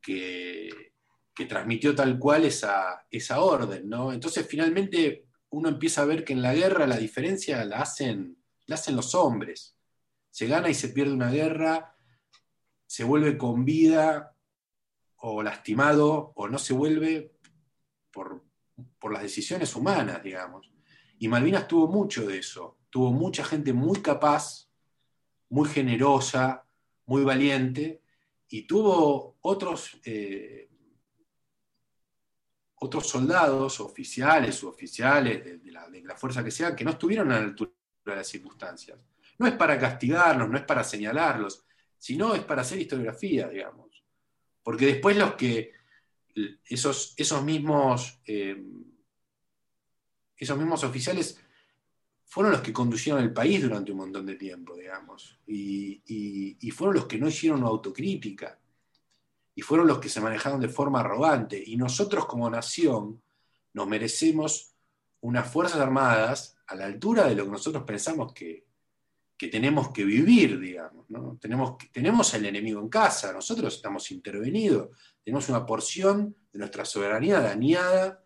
[0.00, 0.92] que,
[1.34, 4.12] que transmitió tal cual esa, esa orden, ¿no?
[4.12, 8.74] Entonces finalmente uno empieza a ver que en la guerra la diferencia la hacen, la
[8.74, 9.76] hacen los hombres.
[10.30, 11.94] Se gana y se pierde una guerra,
[12.86, 14.34] se vuelve con vida
[15.16, 17.35] o lastimado o no se vuelve
[18.16, 20.70] por, las decisiones humanas, digamos.
[21.18, 24.68] Y Malvinas tuvo mucho de eso, tuvo mucha gente muy capaz,
[25.50, 26.66] muy generosa,
[27.06, 28.02] muy valiente,
[28.48, 30.68] y tuvo otros eh,
[32.78, 37.32] otros soldados, oficiales, suboficiales, de, de, la, de la fuerza que sea, que no estuvieron
[37.32, 37.70] a la altura
[38.04, 38.98] de las circunstancias.
[39.38, 41.64] No es para castigarlos, no es para señalarlos,
[41.96, 44.04] sino es para hacer historiografía, digamos.
[44.62, 45.72] Porque después los que,
[46.64, 48.62] esos, esos mismos, eh,
[50.36, 51.40] esos mismos oficiales
[52.24, 56.96] fueron los que conducieron el país durante un montón de tiempo, digamos, y, y fueron
[56.96, 58.58] los que no hicieron autocrítica,
[59.54, 63.22] y fueron los que se manejaron de forma arrogante, y nosotros como nación
[63.72, 64.74] nos merecemos
[65.20, 68.66] unas Fuerzas Armadas a la altura de lo que nosotros pensamos que,
[69.36, 71.08] que tenemos que vivir, digamos.
[71.10, 71.36] ¿no?
[71.40, 74.90] Tenemos, tenemos al enemigo en casa, nosotros estamos intervenidos,
[75.26, 78.24] tenemos una porción de nuestra soberanía dañada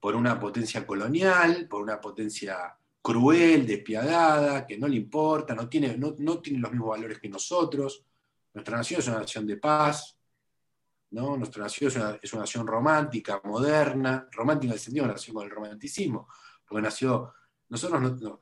[0.00, 5.98] por una potencia colonial, por una potencia cruel, despiadada, que no le importa, no tiene,
[5.98, 8.06] no, tiene los mismos valores que nosotros.
[8.54, 10.16] Nuestra nación es una nación de paz,
[11.10, 11.36] ¿no?
[11.36, 15.44] Nuestra nación es una, una nación romántica, moderna, romántica en el sentido de nació con
[15.44, 16.26] el romanticismo,
[16.70, 17.34] nació,
[17.68, 18.40] nosotros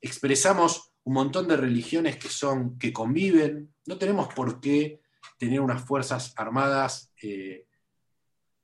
[0.00, 3.74] expresamos un montón de religiones que son, que conviven.
[3.86, 5.02] No tenemos por qué
[5.36, 7.66] tener unas fuerzas armadas eh,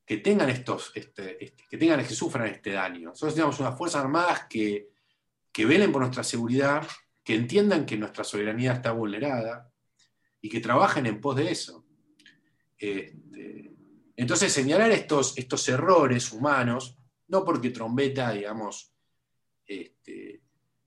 [0.05, 3.11] que tengan estos, este, este, que tengan, que sufran este daño.
[3.11, 4.91] Nosotros tenemos unas fuerzas armadas que,
[5.53, 6.87] que velen por nuestra seguridad,
[7.23, 9.71] que entiendan que nuestra soberanía está vulnerada
[10.41, 11.87] y que trabajen en pos de eso.
[12.77, 13.73] Este,
[14.17, 18.93] entonces, señalar estos, estos errores humanos, no porque Trombeta, digamos,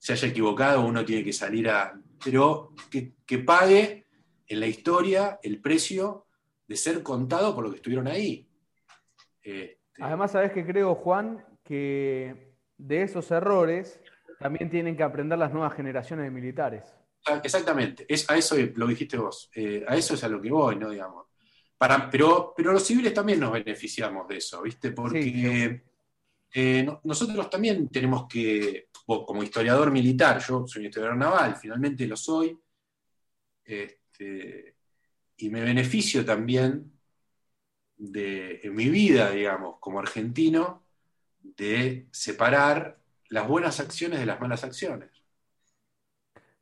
[0.04, 1.98] se haya equivocado, uno tiene que salir a.
[2.22, 4.03] Pero que, pague
[4.48, 6.28] en la historia el precio
[6.68, 8.48] de ser contado por lo que estuvieron ahí.
[9.42, 14.02] Este, Además, sabes que creo, Juan, que de esos errores
[14.40, 16.84] también tienen que aprender las nuevas generaciones de militares.
[17.26, 20.52] Ah, exactamente, es, a eso lo dijiste vos, eh, a eso es a lo que
[20.52, 20.90] voy, ¿no?
[20.90, 21.28] Digamos.
[21.78, 24.92] Para, pero, pero los civiles también nos beneficiamos de eso, ¿viste?
[24.92, 25.84] Porque
[26.54, 32.18] eh, nosotros también tenemos que, como historiador militar, yo soy un historiador naval, finalmente lo
[32.18, 32.58] soy,
[34.14, 34.76] este,
[35.38, 36.92] y me beneficio también
[37.98, 40.84] de, en mi vida, digamos, como argentino,
[41.42, 43.00] de separar
[43.30, 45.10] las buenas acciones de las malas acciones.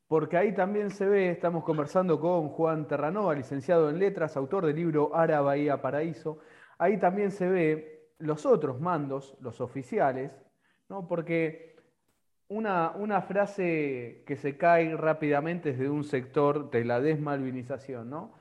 [0.08, 4.76] Porque ahí también se ve, estamos conversando con Juan Terranova, licenciado en letras, autor del
[4.76, 6.40] libro Ara Bahía Paraíso,
[6.78, 10.32] ahí también se ve los otros mandos, los oficiales,
[10.90, 11.08] ¿no?
[11.08, 11.71] porque
[12.52, 18.34] una, una, frase que se cae rápidamente desde un sector de la desmalvinización, ¿no?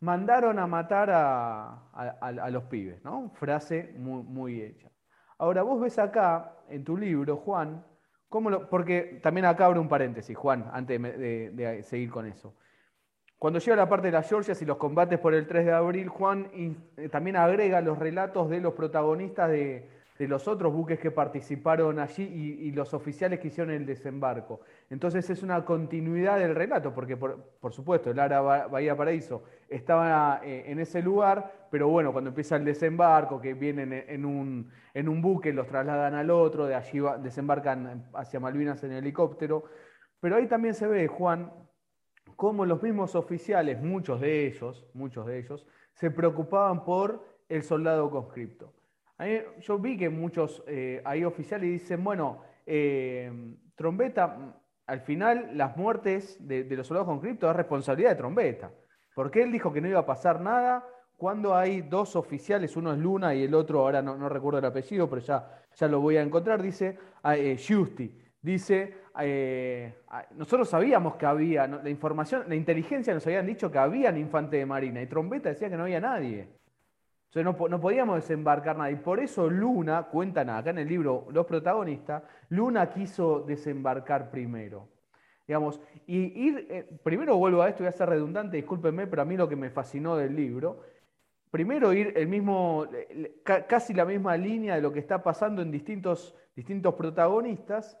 [0.00, 3.30] Mandaron a matar a, los pibes, ¿no?
[3.34, 4.90] Frase muy, muy, hecha.
[5.38, 7.84] Ahora, vos ves acá, en tu libro, Juan,
[8.30, 12.54] cómo lo, porque también acá abre un paréntesis, Juan, antes de seguir con eso.
[13.40, 16.08] Cuando llega la parte de las Georgias y los combates por el 3 de abril,
[16.08, 16.50] Juan
[16.98, 19.88] eh, también agrega los relatos de los protagonistas de,
[20.28, 24.60] los otros buques que participaron allí y, los oficiales que hicieron el desembarco.
[24.90, 30.64] Entonces es una continuidad del relato, porque por, supuesto el Ara Bahía Paraíso estaba eh,
[30.66, 35.22] en ese lugar, pero bueno, cuando empieza el desembarco, que vienen en un, en un
[35.22, 39.64] buque, los trasladan al otro, de allí desembarcan hacia Malvinas en helicóptero.
[40.20, 41.50] Pero ahí también se ve, Juan,
[42.36, 48.10] cómo los mismos oficiales, muchos de ellos, muchos de ellos, se preocupaban por el soldado
[48.10, 48.72] conscripto.
[49.60, 53.30] Yo vi que muchos eh, hay oficiales dicen, bueno, eh,
[53.74, 54.56] Trombeta,
[54.86, 58.70] al final las muertes de, los soldados conscriptos es responsabilidad de Trombeta,
[59.14, 60.86] porque él dijo que no iba a pasar nada.
[61.16, 65.08] Cuando hay dos oficiales, uno es Luna y el otro, ahora no, recuerdo el apellido,
[65.08, 67.58] pero ya, ya lo voy a encontrar, dice ah, eh,
[68.40, 69.94] dice, eh,
[70.34, 74.56] nosotros sabíamos que había, la información, la inteligencia nos habían dicho que había un infante
[74.56, 76.59] de marina y Trombeta decía que no había nadie.
[77.32, 78.94] Entonces no, podíamos desembarcar nadie.
[78.94, 84.88] Y por eso Luna, cuentan acá en el libro los protagonistas, Luna quiso desembarcar primero.
[85.46, 89.24] Digamos, y ir, eh, primero vuelvo a esto, voy a ser redundante, discúlpenme, pero a
[89.24, 90.82] mí lo que me fascinó del libro,
[91.52, 92.88] primero ir el mismo,
[93.44, 97.96] casi la misma línea de lo que está pasando en distintos, distintos protagonistas,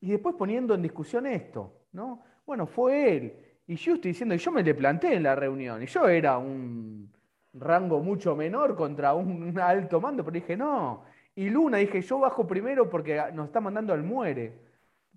[0.00, 2.22] y después poniendo en discusión esto, ¿no?
[2.46, 3.34] Bueno, fue él.
[3.66, 6.38] Y yo estoy diciendo, y yo me le planté en la reunión, y yo era
[6.38, 7.10] un
[7.54, 11.04] rango mucho menor contra un alto mando, pero dije, no.
[11.34, 14.70] Y Luna, dije, yo bajo primero porque nos está mandando al muere.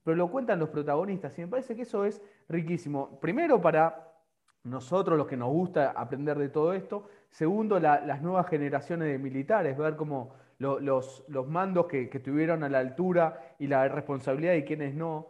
[0.03, 3.19] Pero lo cuentan los protagonistas, y me parece que eso es riquísimo.
[3.21, 4.11] Primero para
[4.63, 7.07] nosotros, los que nos gusta aprender de todo esto.
[7.29, 12.79] Segundo, las nuevas generaciones de militares, ver cómo los, mandos que, que, tuvieron a la
[12.79, 15.29] altura y la responsabilidad de quienes no.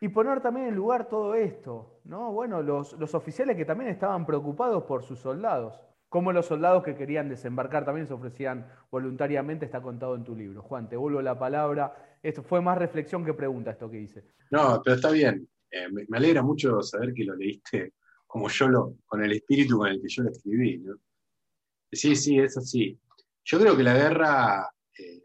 [0.00, 2.32] Y poner también en lugar todo esto, ¿no?
[2.32, 5.80] Bueno, los, los oficiales que también estaban preocupados por sus soldados,
[6.14, 10.62] como los soldados que querían desembarcar también se ofrecían voluntariamente, está contado en tu libro.
[10.62, 11.92] Juan, te vuelvo la palabra.
[12.22, 14.22] Esto fue más reflexión que pregunta esto que hice.
[14.52, 15.48] No, pero está bien.
[15.68, 17.94] Eh, me, alegra mucho saber que lo leíste
[18.28, 20.78] como yo lo, con el espíritu con el que yo lo escribí.
[20.78, 20.94] ¿no?
[21.90, 22.96] Sí, sí, eso sí.
[23.44, 25.20] Yo creo que la guerra eh,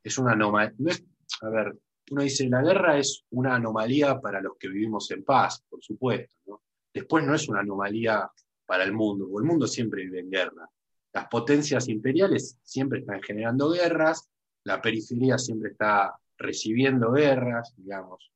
[0.00, 0.94] es una anomalía.
[1.42, 1.76] a ver,
[2.12, 6.62] uno dice, la guerra es una anomalía para los que vivimos en paz, por supuesto.
[6.94, 8.30] Después no es una anomalía
[8.66, 10.68] para el mundo, porque el mundo siempre vive en guerra.
[11.12, 14.28] Las potencias imperiales siempre están generando guerras,
[14.64, 18.30] la periferia siempre está recibiendo guerras, digamos.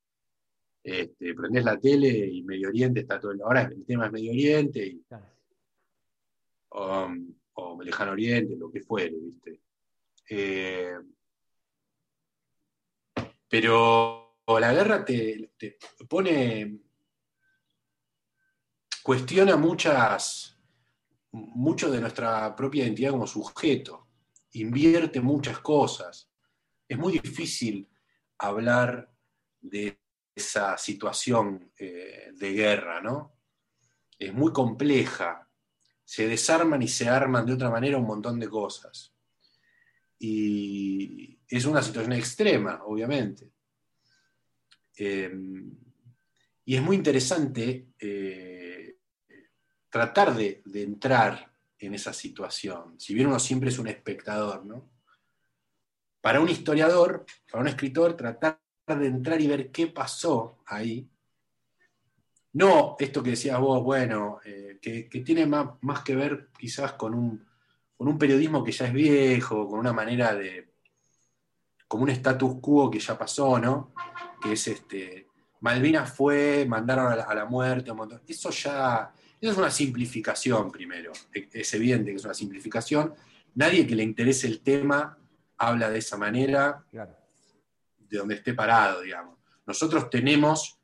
[0.82, 3.42] Este, prendés la tele y Medio Oriente está todo el...
[3.42, 5.04] Ahora el tema es Medio Oriente y,
[6.70, 9.60] o, Lejano Oriente, lo que fuere, ¿viste?
[10.30, 10.94] Eh,
[13.48, 15.76] pero la guerra te, te,
[16.08, 16.78] pone,
[19.02, 20.58] cuestiona muchas,
[21.32, 24.08] mucho de nuestra propia identidad como sujeto,
[24.52, 26.30] invierte muchas cosas.
[26.88, 27.88] Es muy difícil
[28.38, 29.12] hablar
[29.60, 30.00] de
[30.34, 33.36] esa situación eh, de guerra, ¿no?
[34.18, 35.48] Es muy compleja.
[36.04, 39.14] Se desarman y se arman de otra manera un montón de cosas.
[40.18, 43.52] Y es una situación extrema, obviamente.
[44.96, 45.74] Em,
[46.64, 48.59] y es muy interesante eh,
[49.90, 54.88] tratar de, entrar en esa situación, si bien uno siempre es un espectador, ¿no?
[56.20, 61.08] Para un historiador, para un escritor, tratar de entrar y ver qué pasó ahí.
[62.52, 67.14] No esto que decías vos, bueno, eh, que, tiene más, más, que ver quizás con
[67.14, 67.46] un,
[67.96, 70.70] con un periodismo que ya es viejo, con una manera de,
[71.90, 73.92] como un status quo que ya pasó, ¿no?
[74.42, 75.26] Que es este,
[75.60, 77.92] Malvinas fue, mandaron a la, muerte,
[78.28, 83.14] eso ya, eso es una simplificación primero, es evidente que es una simplificación.
[83.54, 85.18] Nadie que le interese el tema
[85.56, 86.84] habla de esa manera.
[86.90, 87.20] Claro
[88.10, 89.38] de donde esté parado, digamos.
[89.66, 90.78] Nosotros tenemos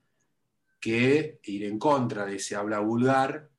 [0.81, 3.51] que ir en contra de ese habla vulgar,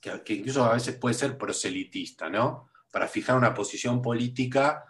[0.00, 2.70] que, incluso a veces puede ser proselitista, ¿no?
[2.90, 4.86] Para fijar una posición política,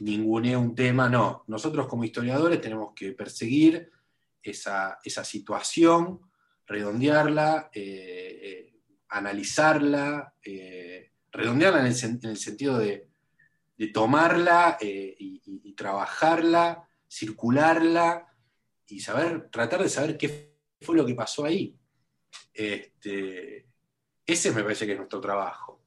[0.00, 1.42] ningune un tema, no.
[1.48, 3.90] Nosotros como historiadores tenemos que perseguir
[4.40, 6.27] esa, situación,
[6.68, 8.74] redondearla, eh, eh,
[9.08, 13.08] analizarla, eh, redondearla en el, sentido de,
[13.92, 18.26] tomarla y, trabajarla circularla
[18.86, 21.74] y saber, tratar de saber qué fue lo que pasó ahí.
[22.52, 23.66] Este,
[24.26, 25.82] ese me parece que es nuestro trabajo.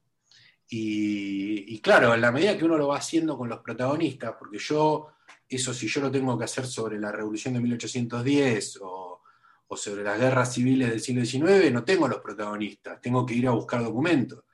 [0.74, 5.08] Y, claro, en la medida que uno lo va haciendo con los protagonistas, porque yo,
[5.46, 9.01] eso si yo lo tengo que hacer sobre la revolución de 1810 o,
[9.72, 13.48] o sobre las guerras civiles del siglo XIX, no tengo los protagonistas, tengo que ir
[13.48, 14.44] a buscar documentos.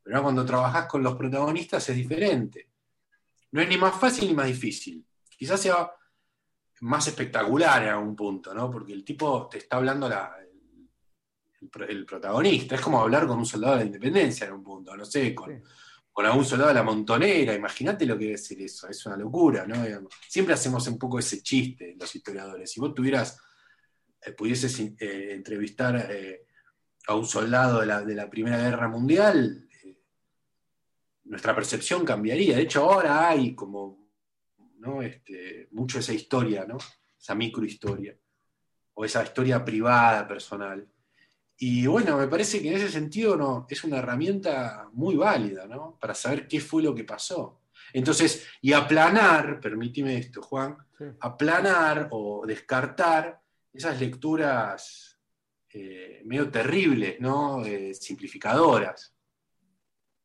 [0.00, 2.68] Pero cuando trabajas con los protagonistas es diferente.
[3.50, 5.04] No es ni más fácil ni más difícil.
[5.36, 5.90] Quizás sea
[6.82, 8.70] más espectacular en algún punto, ¿no?
[8.70, 10.36] Porque el tipo te está hablando la,
[11.88, 12.76] el, protagonista.
[12.76, 15.60] Es como hablar con un soldado de la independencia en un punto, no sé, con,
[16.12, 17.52] con algún soldado de la montonera.
[17.52, 19.74] Imagínate lo que debe ser eso, es una locura, ¿no?
[20.28, 22.70] Siempre hacemos un poco ese chiste los historiadores.
[22.70, 23.40] Si vos tuvieras,
[24.36, 26.46] pudieses eh, entrevistar eh,
[27.06, 29.68] a un soldado de la, de la, Primera Guerra Mundial,
[31.24, 32.56] nuestra percepción cambiaría.
[32.56, 34.08] De hecho, ahora hay como
[34.78, 35.02] ¿no?
[35.02, 36.78] Este, mucho esa historia, ¿no?
[37.20, 38.16] esa microhistoria,
[38.94, 40.86] o esa historia privada, personal.
[41.56, 45.98] Y bueno, me parece que en ese sentido no, es una herramienta muy válida ¿no?
[46.00, 47.62] para saber qué fue lo que pasó.
[47.92, 50.76] Entonces, y aplanar, permíteme esto, Juan,
[51.20, 53.40] aplanar o descartar
[53.78, 55.20] esas lecturas
[55.72, 57.64] eh, medio terribles, ¿no?
[57.64, 59.14] Eh, simplificadoras.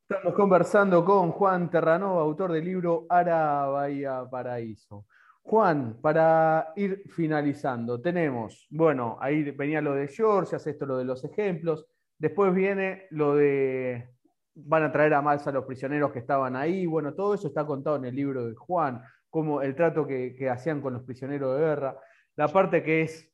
[0.10, 5.06] Estamos conversando con Juan Terranova, autor del libro Ara Bahía Paraíso.
[5.44, 11.06] Juan, para ir finalizando, tenemos, bueno, ahí venía lo de George, hace esto lo de
[11.06, 11.86] los ejemplos,
[12.18, 14.10] después viene lo de,
[14.56, 17.66] van a traer a más a los prisioneros que estaban ahí, bueno, todo eso está
[17.66, 21.66] contado en el libro de Juan, como el trato que, hacían con los prisioneros de
[21.66, 22.00] guerra,
[22.36, 23.33] la parte que es,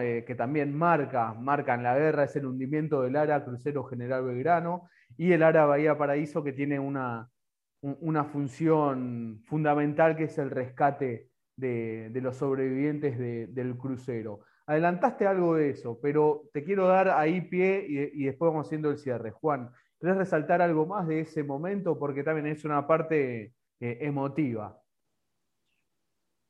[0.00, 4.24] Eh, que también marca, marca en la guerra, es el hundimiento del Ara Crucero General
[4.24, 7.28] Belgrano, y el Ara Bahía Paraíso que tiene una,
[7.80, 14.40] una función fundamental que es el rescate de, los sobrevivientes del crucero.
[14.66, 18.98] Adelantaste algo de eso, pero te quiero dar ahí pie y, después vamos haciendo el
[18.98, 19.30] cierre.
[19.32, 21.98] Juan, ¿querés resaltar algo más de ese momento?
[21.98, 24.80] Porque también es una parte eh, emotiva.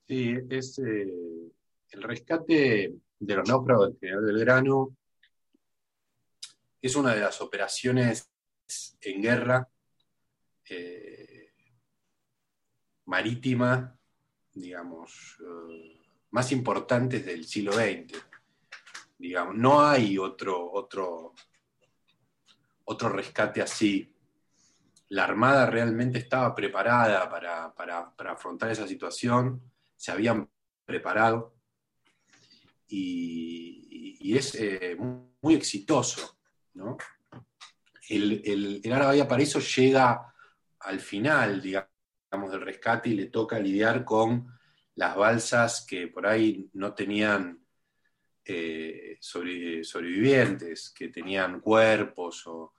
[0.08, 1.12] Sí, es eh,
[1.90, 4.96] el rescate de los náufragos del General Belgrano.
[6.80, 8.30] Es una de las operaciones
[9.00, 9.68] en guerra
[10.68, 11.52] eh,
[13.06, 13.96] marítima,
[14.52, 18.22] digamos, eh, más importantes del siglo XX.
[19.18, 21.34] digamos, no hay otro, otro,
[22.84, 24.14] otro rescate así.
[25.08, 29.62] La Armada realmente estaba preparada para, afrontar esa situación,
[29.96, 30.48] se habían
[30.84, 31.57] preparado
[32.88, 34.96] y, es eh,
[35.40, 36.38] muy, exitoso.
[36.74, 36.96] ¿no?
[38.08, 40.32] El, el, el Paraíso llega
[40.80, 44.46] al final, digamos, del rescate y le toca lidiar con
[44.94, 47.64] las balsas que por ahí no tenían
[48.44, 52.74] eh, sobrevivientes, que tenían cuerpos, o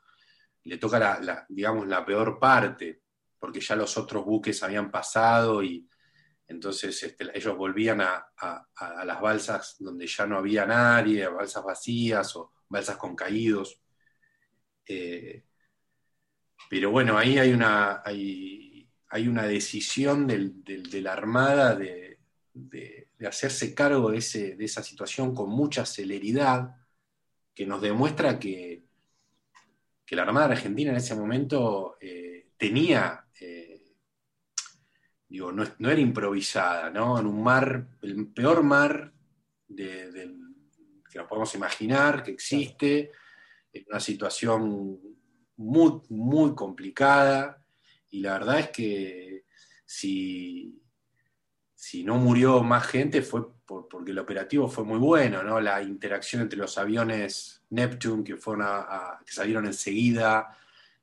[0.63, 3.03] le toca la, digamos, la peor parte,
[3.37, 5.87] porque ya los otros buques habían pasado y
[6.49, 8.25] entonces este, ellos volvían a,
[9.05, 13.81] las balsas donde ya no había nadie, balsas vacías o balsas con caídos.
[14.85, 15.45] Eh,
[16.69, 18.87] pero bueno, ahí hay una, hay,
[19.27, 22.19] una decisión de la Armada de,
[22.53, 26.75] de, hacerse cargo de, esa situación con mucha celeridad,
[27.53, 28.83] que nos demuestra que,
[30.05, 33.25] que la Armada Argentina en ese momento eh, tenía,
[35.29, 37.19] digo, no, era improvisada, ¿no?
[37.19, 39.13] En un mar, el peor mar
[39.67, 43.11] que nos podemos imaginar, que existe,
[43.71, 44.99] en una situación
[45.57, 47.63] muy, muy complicada,
[48.09, 49.45] y la verdad es que
[49.85, 50.81] si,
[51.75, 53.47] si no murió más gente fue
[53.87, 55.61] porque el operativo fue muy bueno, ¿no?
[55.61, 58.65] La interacción entre los aviones Neptune que, fueron
[59.23, 60.57] que salieron enseguida,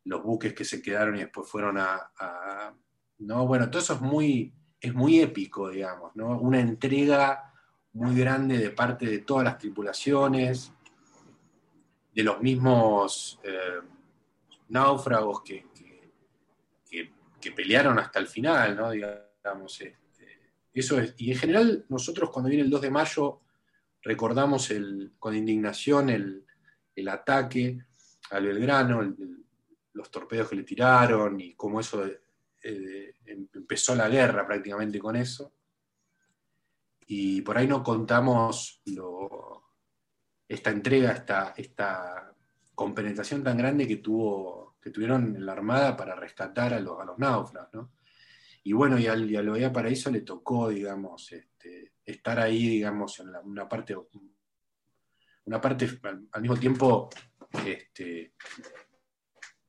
[0.05, 2.75] los buques que se quedaron y después fueron a,
[3.19, 3.47] ¿no?
[3.47, 6.39] Bueno, todo eso es muy, es muy épico, digamos, ¿no?
[6.39, 7.53] Una entrega
[7.93, 10.73] muy grande de parte de todas las tripulaciones,
[12.15, 13.81] de los mismos eh,
[14.69, 15.67] náufragos que,
[16.91, 18.91] que, pelearon hasta el final, ¿no?
[18.91, 19.95] Digamos, eh,
[20.73, 21.15] eso es.
[21.17, 23.41] Y en general, nosotros cuando viene el 2 de mayo,
[24.03, 24.73] recordamos
[25.21, 27.79] con indignación el, ataque
[28.31, 29.15] al Belgrano,
[29.93, 32.05] los torpedos que le tiraron y cómo eso
[32.63, 35.53] eh, em, empezó la guerra prácticamente con eso.
[37.09, 38.83] Y por ahí no contamos
[40.49, 42.35] esta entrega, esta, esta
[42.75, 47.05] compenetración tan grande que, tuvo, que tuvieron en la Armada para rescatar a los, a
[47.17, 47.75] náufragos.
[47.75, 47.93] ¿no?
[48.67, 53.29] Y bueno, y, al, y a Paraíso le tocó, digamos, este, estar ahí, digamos, en
[53.45, 53.97] una parte,
[55.45, 57.09] una parte al, mismo tiempo
[57.65, 58.33] este,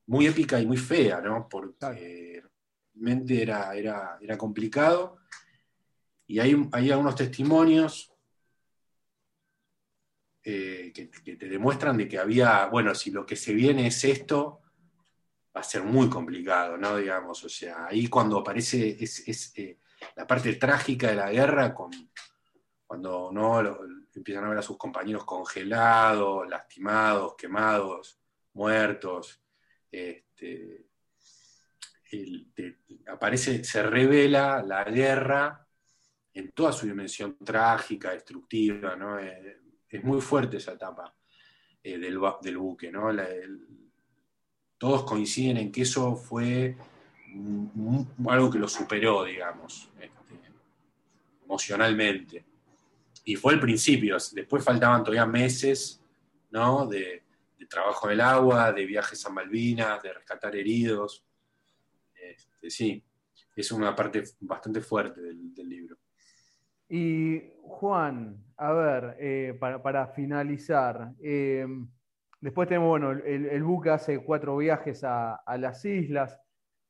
[0.07, 1.47] muy épica y muy fea, ¿no?
[1.47, 2.41] Porque
[2.99, 5.17] realmente era, era, era complicado.
[6.25, 8.11] Y hay, hay algunos testimonios
[10.43, 14.61] eh, que, te demuestran de que había, bueno, si lo que se viene es esto,
[15.55, 16.97] va a ser muy complicado, ¿no?
[16.97, 19.79] Digamos, o sea, ahí cuando aparece es, eh,
[20.15, 21.91] la parte trágica de la guerra, con,
[22.85, 23.59] cuando ¿no?
[24.13, 28.19] empiezan a ver a sus compañeros congelados, lastimados, quemados,
[28.53, 29.41] muertos,
[29.91, 30.86] este,
[33.07, 35.67] aparece, se revela la guerra
[36.33, 39.19] en toda su dimensión trágica, destructiva, ¿no?
[39.19, 41.13] Eh, es muy fuerte esa etapa
[41.83, 42.17] eh, del,
[42.57, 43.09] buque, ¿no?
[44.77, 46.77] todos coinciden en que eso fue
[48.27, 50.51] algo que lo superó, digamos, este,
[51.43, 52.45] emocionalmente.
[53.25, 56.01] Y fue el principio, después faltaban todavía meses
[56.51, 56.85] ¿no?
[56.85, 57.23] de,
[57.69, 61.25] trabajo en el agua, de viajes a Malvinas, de rescatar heridos.
[62.61, 63.03] Sí,
[63.55, 65.97] es una parte bastante fuerte del, libro.
[66.89, 71.65] Y Juan, a ver, eh, para, finalizar, eh,
[72.39, 76.39] Después tenemos, bueno, el, buque hace cuatro viajes a, las islas,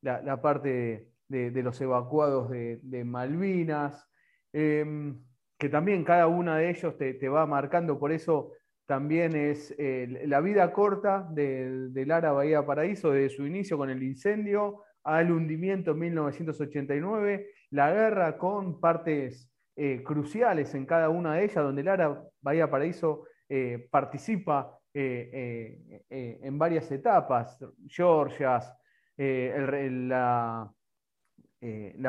[0.02, 4.06] la, parte de, los evacuados de, Malvinas,
[4.52, 5.18] em,
[5.58, 8.52] que también cada uno de ellos te, va marcando, por eso
[8.84, 14.02] también es eh, la vida corta de, Lara Bahía Paraíso, desde su inicio con el
[14.02, 14.82] incendio
[15.16, 21.64] al hundimiento en 1989, la guerra con partes eh, cruciales en cada una de ellas,
[21.64, 28.74] donde Lara Bahía Paraíso eh, participa eh, eh, en varias etapas, Georgias,
[29.16, 30.70] la,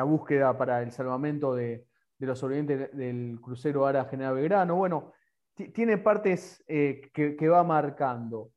[0.04, 1.86] búsqueda para el salvamento de,
[2.18, 4.76] los sobrevivientes del crucero Ara General Belgrano.
[4.76, 5.12] Bueno,
[5.72, 8.50] tiene partes que, va marcando.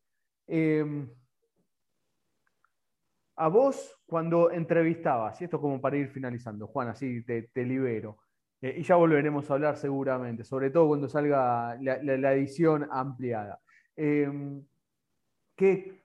[3.35, 8.19] A vos, cuando entrevistabas, y esto como para ir finalizando, Juan, así te, libero,
[8.61, 13.59] y ya volveremos a hablar seguramente, sobre todo cuando salga la edición ampliada.
[13.95, 14.65] Em,
[15.55, 16.03] ¿qué,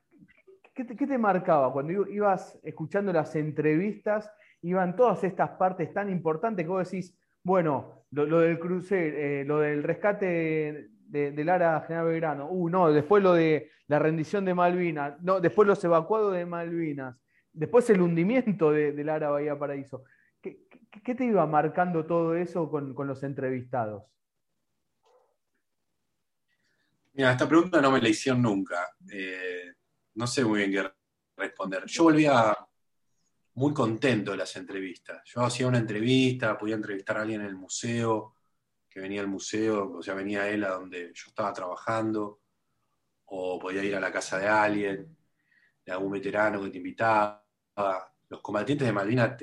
[0.74, 4.30] te, marcaba cuando ibas escuchando las entrevistas?
[4.62, 9.60] Iban todas estas partes tan importantes que vos decís, bueno, lo, del crucero, eh, lo
[9.60, 12.48] del rescate de, Lara General Belgrano.
[12.48, 15.20] Uh, no, después lo de la rendición de Malvinas.
[15.20, 17.16] No, después los evacuados de Malvinas.
[17.52, 20.04] Después el hundimiento de, Lara Bahía Paraíso.
[20.40, 24.04] ¿Qué, te iba marcando todo eso con, los entrevistados?
[27.14, 28.94] Mira, esta pregunta no me la hicieron nunca.
[29.11, 29.72] Eh,
[30.14, 30.90] no sé muy bien qué
[31.36, 31.84] responder.
[31.86, 32.56] Yo volvía
[33.54, 35.22] muy contento de las entrevistas.
[35.24, 38.34] Yo hacía una entrevista, podía entrevistar a alguien en el museo,
[39.01, 42.42] venía al museo, o sea, venía él a donde yo estaba trabajando,
[43.26, 45.16] o podía ir a la casa de alguien,
[45.84, 47.44] de algún veterano que te invitaba.
[48.28, 49.36] Los combatientes de Malvinas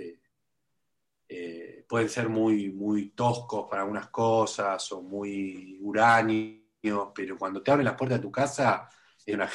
[1.27, 7.71] eh, pueden ser muy, muy toscos para algunas cosas, o muy uráneos, pero cuando te
[7.71, 8.89] abren las puertas de tu casa
[9.25, 9.49] es una,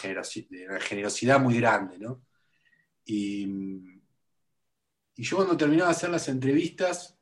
[0.68, 2.22] una generosidad muy grande, ¿no?
[3.04, 4.00] Y
[5.20, 7.19] y yo cuando terminaba de hacer las entrevistas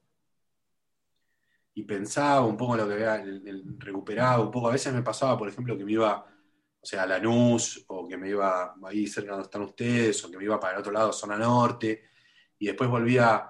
[1.79, 3.25] y pensaba un poco en lo que había
[3.79, 6.27] recuperado, un poco, a veces me pasaba, por ejemplo, que me iba,
[6.81, 10.39] o sea, a Lanús, o que me iba ahí cerca donde están ustedes, o que
[10.39, 12.03] me iba para el otro lado, zona norte,
[12.59, 13.49] y después volvía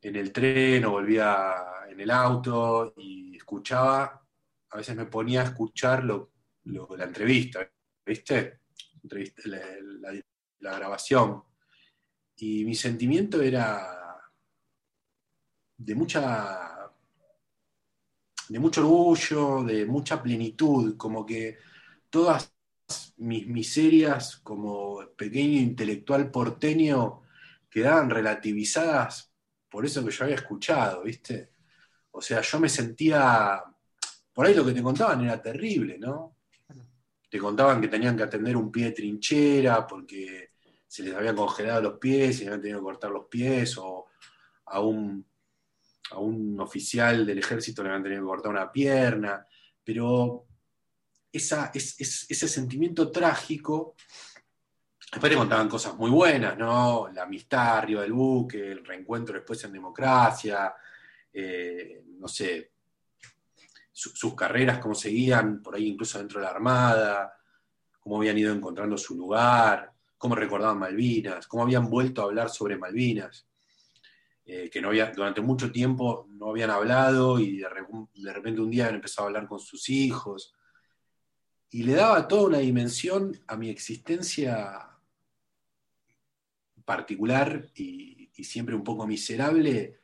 [0.00, 1.54] en el tren o volvía
[1.88, 4.26] en el auto y escuchaba,
[4.70, 7.60] a veces me ponía a escuchar la entrevista,
[8.04, 8.58] ¿viste?
[9.04, 11.44] la grabación.
[12.34, 14.00] Y mi sentimiento era
[15.76, 16.73] de mucha
[18.48, 21.58] de mucho orgullo, de mucha plenitud, como que
[22.10, 22.52] todas
[23.16, 27.22] mis miserias como pequeño intelectual porteño
[27.70, 29.34] quedaban relativizadas
[29.74, 31.50] por eso que yo había escuchado, ¿viste?
[32.12, 33.60] O sea, yo me sentía,
[34.32, 36.36] por ahí lo que te contaban era terrible, ¿no?
[37.28, 40.52] Te contaban que tenían que atender un pie de trinchera porque
[40.86, 44.06] se les habían congelado los pies y habían tenido que cortar los pies, o
[44.66, 45.26] a un,
[46.10, 49.46] a un oficial del ejército le habían tenido que cortar una pierna,
[49.82, 50.46] pero
[51.32, 53.96] esa, ese sentimiento trágico,
[55.10, 57.08] después le contaban cosas muy buenas, ¿no?
[57.12, 60.74] La amistad arriba del buque, el reencuentro después en democracia,
[61.32, 62.70] eh, no sé,
[63.90, 67.36] sus carreras, cómo seguían, por ahí incluso dentro de la Armada,
[68.00, 72.76] cómo habían ido encontrando su lugar, cómo recordaban Malvinas, cómo habían vuelto a hablar sobre
[72.76, 73.46] Malvinas,
[74.46, 78.84] eh, que no había, durante mucho tiempo no habían hablado y de, repente un día
[78.84, 80.54] habían empezado a hablar con sus hijos.
[81.70, 84.90] Y le daba toda una dimensión a mi existencia
[86.84, 90.00] particular y, siempre un poco miserable,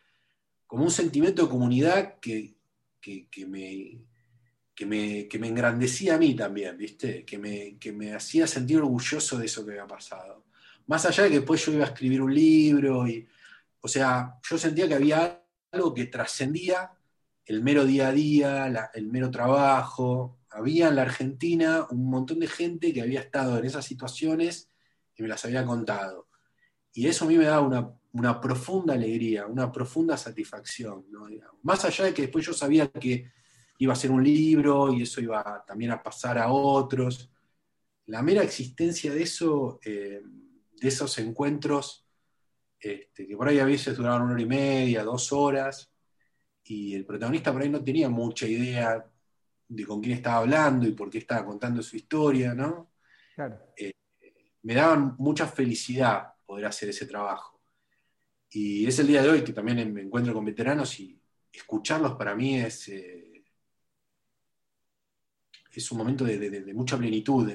[0.66, 2.54] como un sentimiento de comunidad que
[3.46, 4.00] me,
[4.80, 7.22] que me, que me engrandecía a mí también, ¿viste?
[7.26, 10.46] Que me, que me hacía sentir orgulloso de eso que había pasado.
[10.86, 13.28] Más allá de que después yo iba a escribir un libro, y,
[13.80, 16.92] o sea, yo sentía que había algo que trascendía
[17.46, 20.38] el mero día a día, el mero trabajo.
[20.50, 24.70] Había en la Argentina un montón de gente que había estado en esas situaciones
[25.16, 26.28] y me las había contado.
[26.92, 31.06] Y eso a mí me daba una, profunda alegría, una profunda satisfacción.
[31.62, 33.32] Más allá de que después yo sabía que
[33.78, 37.30] iba a ser un libro y eso iba también a pasar a otros.
[38.06, 42.06] La mera existencia de eso, eh, de esos encuentros,
[42.80, 45.92] este, que por ahí a veces duraban una hora y media, dos horas,
[46.64, 49.04] y el protagonista por ahí no tenía mucha idea
[49.68, 52.92] de con quién estaba hablando y por qué estaba contando su historia, ¿no?
[53.76, 53.92] Eh,
[54.62, 57.60] me daban mucha felicidad poder hacer ese trabajo.
[58.50, 61.20] Y es el día de hoy que también me encuentro con veteranos y
[61.52, 63.44] escucharlos para mí es, eh,
[65.72, 67.50] es un momento de, mucha plenitud.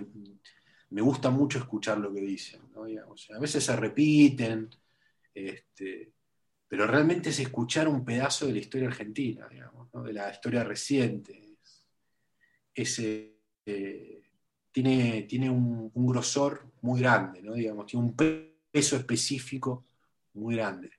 [0.90, 2.62] me gusta mucho escuchar lo que dicen.
[2.76, 4.70] a veces se repiten,
[5.36, 6.14] este,
[6.68, 11.42] pero realmente es escuchar un pedazo de la historia argentina, de la historia reciente.
[12.76, 14.22] Eh,
[14.72, 19.86] tiene, tiene un, grosor muy grande, digamos, tiene un peso específico
[20.34, 20.92] muy grande.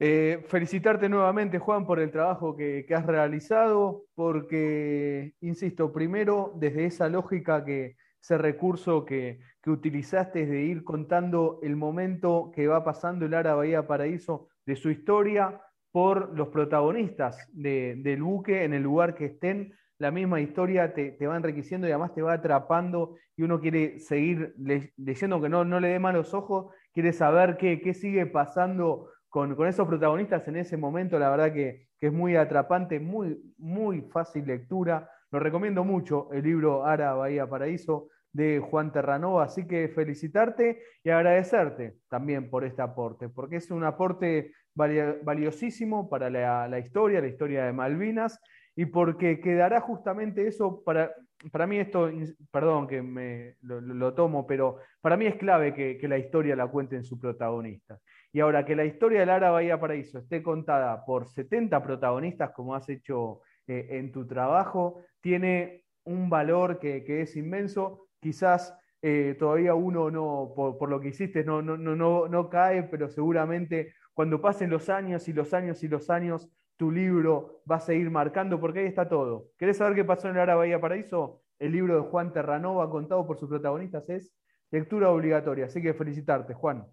[0.00, 7.08] Eh, felicitarte nuevamente, Juan, por el trabajo que, has realizado, porque, insisto, primero, desde esa
[7.08, 13.34] lógica que ese recurso que, utilizaste de ir contando el momento que va pasando el
[13.34, 15.60] Ara Bahía Paraíso de su historia
[15.92, 21.36] por los protagonistas del buque en el lugar que estén, la misma historia te, va
[21.36, 25.88] enriqueciendo y además te va atrapando y uno quiere seguir leyendo que no, no le
[25.88, 31.18] dé malos ojos, quiere saber qué, qué sigue pasando con, esos protagonistas en ese momento,
[31.18, 35.10] la verdad que, es muy atrapante, muy, muy fácil lectura.
[35.30, 41.10] Lo recomiendo mucho, el libro Ara Bahía Paraíso de Juan Terranova, así que felicitarte y
[41.10, 47.64] agradecerte también por este aporte, porque es un aporte valiosísimo para la, historia, la historia
[47.64, 48.40] de Malvinas,
[48.76, 51.12] y porque quedará justamente eso para,
[51.50, 52.10] para mí esto,
[52.52, 57.02] perdón que me lo, tomo, pero para mí es clave que, la historia la cuenten
[57.02, 58.00] sus protagonistas.
[58.32, 62.74] Y ahora que la historia de Lara Bahía Paraíso esté contada por 70 protagonistas, como
[62.74, 68.08] has hecho eh, en tu trabajo, tiene un valor que, es inmenso.
[68.18, 74.70] Quizás eh, todavía uno no, por, lo que hiciste, no, cae, pero seguramente cuando pasen
[74.70, 78.80] los años y los años y los años, tu libro va a seguir marcando, porque
[78.80, 79.50] ahí está todo.
[79.58, 81.42] ¿Querés saber qué pasó en el Ara Bahía Paraíso?
[81.58, 84.32] El libro de Juan Terranova, contado por sus protagonistas, es
[84.70, 85.66] lectura obligatoria.
[85.66, 86.86] Así que felicitarte, Juan.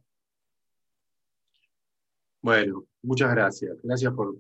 [2.41, 3.81] Bueno, muchas gracias.
[3.81, 4.35] Gracias por,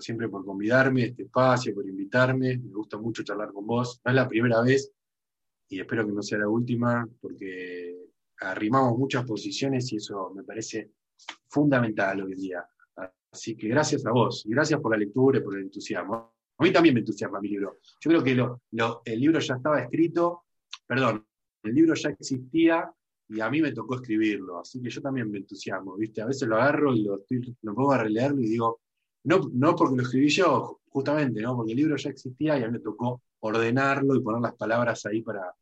[0.00, 2.58] siempre por convidarme este espacio, por invitarme.
[2.58, 4.00] Me gusta mucho charlar con vos.
[4.04, 4.92] No es la primera vez
[5.68, 7.96] y espero que no sea la última, porque
[8.40, 10.92] arrimamos muchas posiciones y eso me parece
[11.48, 12.66] fundamental hoy en día.
[13.32, 16.34] Así que gracias a vos y gracias por la lectura y por el entusiasmo.
[16.56, 17.78] A mí también me entusiasma mi libro.
[18.00, 20.44] Yo creo que el libro ya estaba escrito,
[20.86, 21.26] perdón,
[21.64, 22.88] el libro ya existía
[23.28, 26.20] y a mí me tocó escribirlo, así que yo también me entusiasmo, ¿viste?
[26.20, 27.24] A veces lo agarro y lo,
[27.62, 28.82] lo pongo a releerlo y digo,
[29.24, 31.56] no, no porque lo escribí yo, justamente, ¿no?
[31.56, 35.04] Porque el libro ya existía y a mí me tocó ordenarlo y poner las palabras
[35.06, 35.54] ahí para,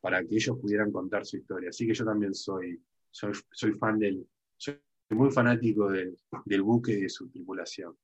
[0.00, 1.70] para que ellos pudieran contar su historia.
[1.70, 4.26] Así que yo también soy, soy, soy fan del,
[5.10, 6.16] muy fanático del,
[6.62, 7.94] buque y de su tripulación.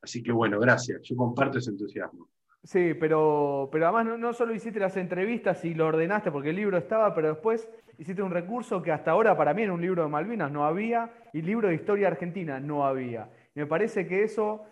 [0.00, 1.02] Así que bueno, gracias.
[1.02, 2.28] Yo comparto ese entusiasmo.
[2.62, 6.78] Sí, pero, pero además no, solo hiciste las entrevistas y lo ordenaste porque el libro
[6.78, 10.08] estaba, pero después hiciste un recurso que hasta ahora para mí en un libro de
[10.08, 13.30] Malvinas no había y libro de historia argentina no había.
[13.56, 14.64] Me parece que eso,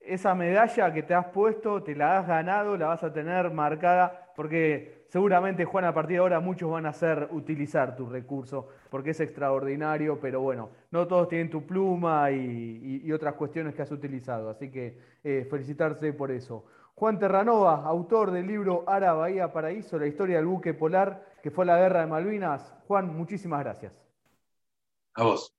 [0.00, 4.32] esa medalla que te has puesto, te la has ganado, la vas a tener marcada
[4.36, 9.10] porque seguramente, Juan, a partir de ahora muchos van a hacer utilizar tu recurso porque
[9.10, 14.50] es extraordinario, pero bueno, no todos tienen tu pluma y, otras cuestiones que has utilizado,
[14.50, 16.66] así que eh, felicitarse por eso.
[16.94, 21.64] Juan Terranova, autor del libro Ara Bahía Paraíso, la historia del buque polar que fue
[21.64, 22.74] la guerra de Malvinas.
[22.86, 23.92] Juan, muchísimas gracias.
[25.14, 25.54] A vos.